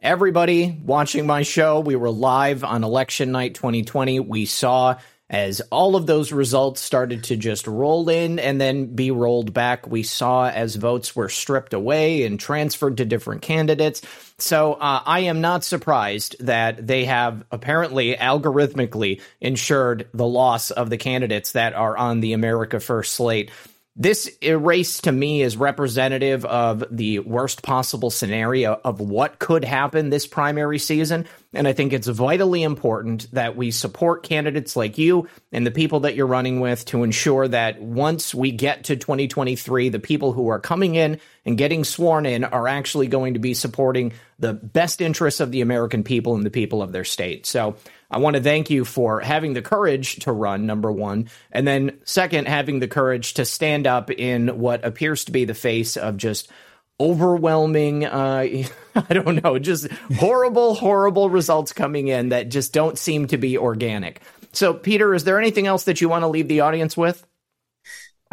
Everybody 0.00 0.78
watching 0.84 1.26
my 1.26 1.42
show, 1.42 1.80
we 1.80 1.96
were 1.96 2.10
live 2.10 2.62
on 2.62 2.84
election 2.84 3.32
night 3.32 3.54
2020. 3.54 4.20
We 4.20 4.46
saw 4.46 4.98
as 5.30 5.62
all 5.70 5.94
of 5.94 6.06
those 6.06 6.32
results 6.32 6.80
started 6.80 7.22
to 7.24 7.36
just 7.36 7.68
roll 7.68 8.08
in 8.08 8.40
and 8.40 8.60
then 8.60 8.96
be 8.96 9.12
rolled 9.12 9.54
back. 9.54 9.86
We 9.86 10.02
saw 10.02 10.48
as 10.48 10.74
votes 10.74 11.14
were 11.14 11.28
stripped 11.28 11.72
away 11.72 12.24
and 12.24 12.38
transferred 12.38 12.96
to 12.96 13.04
different 13.04 13.40
candidates. 13.40 14.02
So 14.38 14.74
uh, 14.74 15.02
I 15.06 15.20
am 15.20 15.40
not 15.40 15.62
surprised 15.62 16.34
that 16.40 16.84
they 16.84 17.04
have 17.04 17.44
apparently 17.52 18.16
algorithmically 18.16 19.20
ensured 19.40 20.08
the 20.12 20.26
loss 20.26 20.72
of 20.72 20.90
the 20.90 20.98
candidates 20.98 21.52
that 21.52 21.74
are 21.74 21.96
on 21.96 22.20
the 22.20 22.32
America 22.32 22.80
First 22.80 23.14
slate 23.14 23.50
this 23.96 24.30
race 24.42 25.00
to 25.00 25.12
me 25.12 25.42
is 25.42 25.56
representative 25.56 26.44
of 26.44 26.84
the 26.90 27.18
worst 27.18 27.62
possible 27.62 28.08
scenario 28.08 28.80
of 28.84 29.00
what 29.00 29.38
could 29.40 29.64
happen 29.64 30.10
this 30.10 30.26
primary 30.26 30.78
season. 30.78 31.26
And 31.52 31.66
I 31.66 31.72
think 31.72 31.92
it's 31.92 32.06
vitally 32.06 32.62
important 32.62 33.30
that 33.32 33.56
we 33.56 33.72
support 33.72 34.22
candidates 34.22 34.76
like 34.76 34.96
you 34.96 35.28
and 35.50 35.66
the 35.66 35.72
people 35.72 36.00
that 36.00 36.14
you're 36.14 36.26
running 36.26 36.60
with 36.60 36.84
to 36.86 37.02
ensure 37.02 37.48
that 37.48 37.82
once 37.82 38.32
we 38.32 38.52
get 38.52 38.84
to 38.84 38.96
2023, 38.96 39.88
the 39.88 39.98
people 39.98 40.32
who 40.32 40.48
are 40.48 40.60
coming 40.60 40.94
in 40.94 41.20
and 41.44 41.58
getting 41.58 41.82
sworn 41.82 42.26
in 42.26 42.44
are 42.44 42.68
actually 42.68 43.08
going 43.08 43.34
to 43.34 43.40
be 43.40 43.54
supporting 43.54 44.12
the 44.38 44.52
best 44.52 45.00
interests 45.00 45.40
of 45.40 45.50
the 45.50 45.62
American 45.62 46.04
people 46.04 46.36
and 46.36 46.46
the 46.46 46.50
people 46.50 46.80
of 46.80 46.92
their 46.92 47.04
state. 47.04 47.44
So 47.44 47.76
I 48.10 48.18
want 48.18 48.36
to 48.36 48.42
thank 48.42 48.70
you 48.70 48.84
for 48.84 49.20
having 49.20 49.52
the 49.52 49.62
courage 49.62 50.16
to 50.20 50.32
run, 50.32 50.66
number 50.66 50.90
one. 50.90 51.28
And 51.52 51.66
then, 51.66 51.98
second, 52.04 52.48
having 52.48 52.80
the 52.80 52.88
courage 52.88 53.34
to 53.34 53.44
stand 53.44 53.86
up 53.86 54.10
in 54.10 54.58
what 54.58 54.84
appears 54.84 55.26
to 55.26 55.32
be 55.32 55.44
the 55.44 55.54
face 55.54 55.96
of 55.96 56.16
just 56.16 56.50
overwhelming, 56.98 58.04
uh, 58.04 58.46
I 58.94 59.14
don't 59.14 59.42
know, 59.42 59.58
just 59.58 59.90
horrible, 60.16 60.74
horrible 60.74 61.30
results 61.30 61.72
coming 61.72 62.08
in 62.08 62.30
that 62.30 62.50
just 62.50 62.72
don't 62.72 62.98
seem 62.98 63.28
to 63.28 63.38
be 63.38 63.56
organic. 63.56 64.20
So, 64.52 64.74
Peter, 64.74 65.14
is 65.14 65.22
there 65.24 65.38
anything 65.38 65.68
else 65.68 65.84
that 65.84 66.00
you 66.00 66.08
want 66.08 66.22
to 66.22 66.28
leave 66.28 66.48
the 66.48 66.60
audience 66.60 66.96
with? 66.96 67.24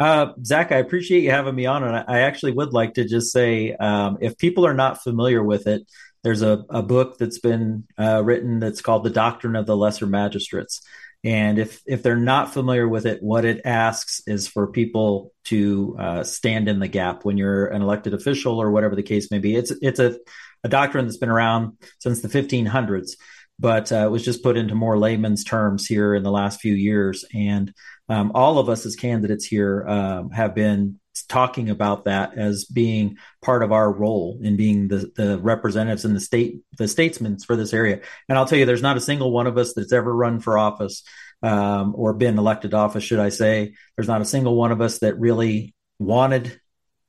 Uh, 0.00 0.32
Zach, 0.44 0.70
I 0.70 0.76
appreciate 0.76 1.24
you 1.24 1.30
having 1.30 1.54
me 1.54 1.66
on, 1.66 1.82
and 1.82 1.96
I 1.96 2.20
actually 2.20 2.52
would 2.52 2.72
like 2.72 2.94
to 2.94 3.04
just 3.04 3.32
say, 3.32 3.72
um, 3.74 4.18
if 4.20 4.38
people 4.38 4.64
are 4.64 4.74
not 4.74 5.02
familiar 5.02 5.42
with 5.42 5.66
it, 5.66 5.82
there's 6.22 6.42
a, 6.42 6.64
a 6.70 6.82
book 6.82 7.18
that's 7.18 7.38
been 7.38 7.84
uh, 7.98 8.22
written 8.24 8.60
that's 8.60 8.82
called 8.82 9.04
The 9.04 9.10
Doctrine 9.10 9.56
of 9.56 9.66
the 9.66 9.76
Lesser 9.76 10.06
Magistrates. 10.06 10.80
And 11.24 11.58
if 11.58 11.82
if 11.84 12.02
they're 12.02 12.16
not 12.16 12.52
familiar 12.52 12.88
with 12.88 13.04
it, 13.04 13.22
what 13.22 13.44
it 13.44 13.62
asks 13.64 14.22
is 14.26 14.46
for 14.46 14.68
people 14.68 15.32
to 15.44 15.96
uh, 15.98 16.24
stand 16.24 16.68
in 16.68 16.78
the 16.78 16.86
gap 16.88 17.24
when 17.24 17.36
you're 17.36 17.66
an 17.66 17.82
elected 17.82 18.14
official 18.14 18.60
or 18.62 18.70
whatever 18.70 18.94
the 18.94 19.02
case 19.02 19.30
may 19.30 19.38
be. 19.38 19.56
It's 19.56 19.72
it's 19.82 19.98
a, 19.98 20.16
a 20.62 20.68
doctrine 20.68 21.06
that's 21.06 21.16
been 21.16 21.28
around 21.28 21.76
since 21.98 22.20
the 22.20 22.28
1500s, 22.28 23.16
but 23.58 23.90
uh, 23.90 24.06
it 24.06 24.10
was 24.10 24.24
just 24.24 24.44
put 24.44 24.56
into 24.56 24.76
more 24.76 24.96
layman's 24.96 25.42
terms 25.42 25.86
here 25.86 26.14
in 26.14 26.22
the 26.22 26.30
last 26.30 26.60
few 26.60 26.74
years. 26.74 27.24
And 27.34 27.74
um, 28.08 28.30
all 28.34 28.58
of 28.58 28.68
us 28.68 28.86
as 28.86 28.94
candidates 28.94 29.44
here 29.44 29.86
um, 29.88 30.30
have 30.30 30.54
been 30.54 31.00
talking 31.28 31.70
about 31.70 32.04
that 32.04 32.36
as 32.36 32.64
being 32.64 33.16
part 33.42 33.62
of 33.62 33.72
our 33.72 33.90
role 33.90 34.38
in 34.42 34.56
being 34.56 34.88
the, 34.88 35.10
the 35.16 35.38
representatives 35.38 36.04
and 36.04 36.16
the 36.16 36.20
state 36.20 36.60
the 36.76 36.88
statesmen 36.88 37.38
for 37.38 37.56
this 37.56 37.72
area. 37.72 38.00
And 38.28 38.38
i'll 38.38 38.46
tell 38.46 38.58
you 38.58 38.66
there's 38.66 38.82
not 38.82 38.96
a 38.96 39.00
single 39.00 39.30
one 39.30 39.46
of 39.46 39.58
us 39.58 39.74
that's 39.74 39.92
ever 39.92 40.14
run 40.14 40.40
for 40.40 40.58
office 40.58 41.02
um, 41.42 41.94
or 41.96 42.14
been 42.14 42.38
elected 42.38 42.74
office 42.74 43.04
should 43.04 43.20
i 43.20 43.28
say. 43.28 43.74
There's 43.96 44.08
not 44.08 44.22
a 44.22 44.26
single 44.26 44.56
one 44.56 44.72
of 44.72 44.80
us 44.80 44.98
that 45.00 45.18
really 45.18 45.74
wanted 45.98 46.60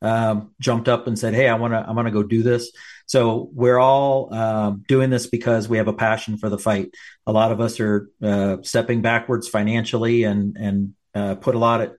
um, 0.02 0.54
jumped 0.60 0.88
up 0.88 1.08
and 1.08 1.20
said 1.20 1.34
hey 1.34 1.48
i 1.48 1.56
want 1.56 1.74
to 1.74 1.80
i 1.80 1.92
want 1.92 2.08
to 2.08 2.12
go 2.12 2.24
do 2.24 2.44
this. 2.44 2.72
So 3.06 3.50
we're 3.54 3.80
all 3.80 4.32
um, 4.32 4.84
doing 4.88 5.10
this 5.10 5.26
because 5.26 5.68
we 5.68 5.78
have 5.78 5.88
a 5.88 5.94
passion 5.94 6.38
for 6.38 6.48
the 6.48 6.60
fight. 6.60 6.92
A 7.26 7.32
lot 7.32 7.52
of 7.52 7.60
us 7.60 7.80
are 7.80 8.08
uh, 8.22 8.58
stepping 8.62 9.02
backwards 9.02 9.48
financially 9.48 10.26
and 10.26 10.56
and 10.58 10.94
uh, 11.16 11.36
put 11.36 11.56
a 11.56 11.58
lot 11.58 11.82
at, 11.82 11.94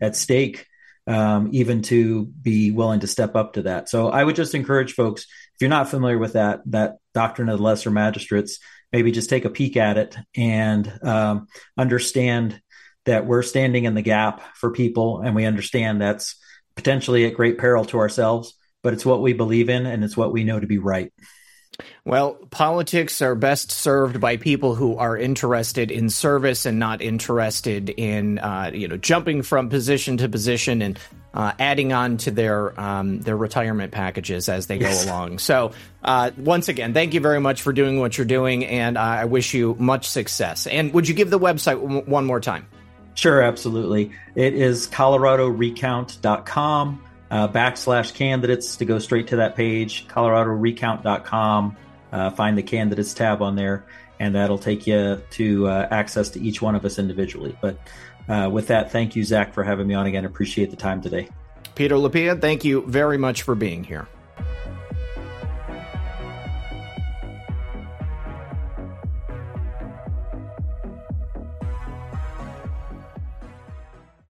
at 0.00 0.16
stake, 0.16 0.66
um, 1.06 1.50
even 1.52 1.82
to 1.82 2.26
be 2.26 2.70
willing 2.70 3.00
to 3.00 3.06
step 3.06 3.36
up 3.36 3.54
to 3.54 3.62
that. 3.62 3.88
So 3.88 4.08
I 4.08 4.22
would 4.22 4.36
just 4.36 4.54
encourage 4.54 4.94
folks, 4.94 5.22
if 5.22 5.60
you're 5.60 5.70
not 5.70 5.88
familiar 5.88 6.18
with 6.18 6.34
that 6.34 6.60
that 6.66 6.96
doctrine 7.14 7.48
of 7.48 7.58
the 7.58 7.64
lesser 7.64 7.90
magistrates, 7.90 8.58
maybe 8.92 9.12
just 9.12 9.30
take 9.30 9.44
a 9.44 9.50
peek 9.50 9.76
at 9.76 9.98
it 9.98 10.16
and 10.36 10.92
um, 11.02 11.46
understand 11.76 12.60
that 13.04 13.26
we're 13.26 13.42
standing 13.42 13.84
in 13.84 13.94
the 13.94 14.02
gap 14.02 14.42
for 14.56 14.70
people, 14.72 15.20
and 15.20 15.34
we 15.34 15.44
understand 15.44 16.00
that's 16.00 16.36
potentially 16.74 17.24
at 17.24 17.34
great 17.34 17.56
peril 17.58 17.84
to 17.86 17.98
ourselves 17.98 18.54
but 18.86 18.92
it's 18.92 19.04
what 19.04 19.20
we 19.20 19.32
believe 19.32 19.68
in 19.68 19.84
and 19.84 20.04
it's 20.04 20.16
what 20.16 20.32
we 20.32 20.44
know 20.44 20.60
to 20.60 20.66
be 20.68 20.78
right. 20.78 21.12
Well, 22.04 22.34
politics 22.50 23.22
are 23.22 23.34
best 23.34 23.70
served 23.70 24.20
by 24.20 24.36
people 24.36 24.74
who 24.74 24.96
are 24.96 25.16
interested 25.16 25.90
in 25.90 26.10
service 26.10 26.66
and 26.66 26.78
not 26.78 27.00
interested 27.02 27.90
in, 27.90 28.38
uh, 28.38 28.70
you 28.72 28.86
know, 28.88 28.96
jumping 28.96 29.42
from 29.42 29.68
position 29.68 30.16
to 30.18 30.28
position 30.28 30.82
and 30.82 30.96
uh, 31.34 31.52
adding 31.58 31.92
on 31.92 32.16
to 32.16 32.30
their 32.30 32.78
um, 32.80 33.20
their 33.20 33.36
retirement 33.36 33.92
packages 33.92 34.48
as 34.48 34.68
they 34.68 34.78
yes. 34.78 35.04
go 35.04 35.10
along. 35.10 35.38
So, 35.38 35.72
uh, 36.02 36.30
once 36.38 36.68
again, 36.68 36.94
thank 36.94 37.12
you 37.12 37.20
very 37.20 37.40
much 37.40 37.60
for 37.60 37.74
doing 37.74 38.00
what 38.00 38.16
you're 38.16 38.24
doing, 38.24 38.64
and 38.64 38.96
I 38.96 39.26
wish 39.26 39.52
you 39.52 39.76
much 39.78 40.08
success. 40.08 40.66
And 40.66 40.94
would 40.94 41.06
you 41.08 41.14
give 41.14 41.28
the 41.30 41.38
website 41.38 41.78
w- 41.80 42.00
one 42.02 42.24
more 42.24 42.40
time? 42.40 42.66
Sure, 43.14 43.42
absolutely. 43.42 44.12
It 44.34 44.54
is 44.54 44.86
coloradorecount.com 44.86 47.05
uh, 47.30 47.48
backslash 47.48 48.14
candidates 48.14 48.76
to 48.76 48.84
go 48.84 48.98
straight 48.98 49.28
to 49.28 49.36
that 49.36 49.56
page, 49.56 50.06
coloradorecount.com. 50.08 51.76
Uh, 52.12 52.30
find 52.30 52.56
the 52.56 52.62
candidates 52.62 53.14
tab 53.14 53.42
on 53.42 53.56
there, 53.56 53.84
and 54.20 54.34
that'll 54.34 54.58
take 54.58 54.86
you 54.86 55.20
to 55.30 55.66
uh, 55.66 55.88
access 55.90 56.30
to 56.30 56.40
each 56.40 56.62
one 56.62 56.74
of 56.74 56.84
us 56.84 56.98
individually. 56.98 57.56
But 57.60 57.78
uh, 58.28 58.48
with 58.50 58.68
that, 58.68 58.92
thank 58.92 59.16
you, 59.16 59.24
Zach, 59.24 59.54
for 59.54 59.64
having 59.64 59.86
me 59.86 59.94
on 59.94 60.06
again. 60.06 60.24
Appreciate 60.24 60.70
the 60.70 60.76
time 60.76 61.02
today. 61.02 61.28
Peter 61.74 61.96
Lupia, 61.96 62.40
thank 62.40 62.64
you 62.64 62.82
very 62.86 63.18
much 63.18 63.42
for 63.42 63.54
being 63.54 63.84
here. 63.84 64.08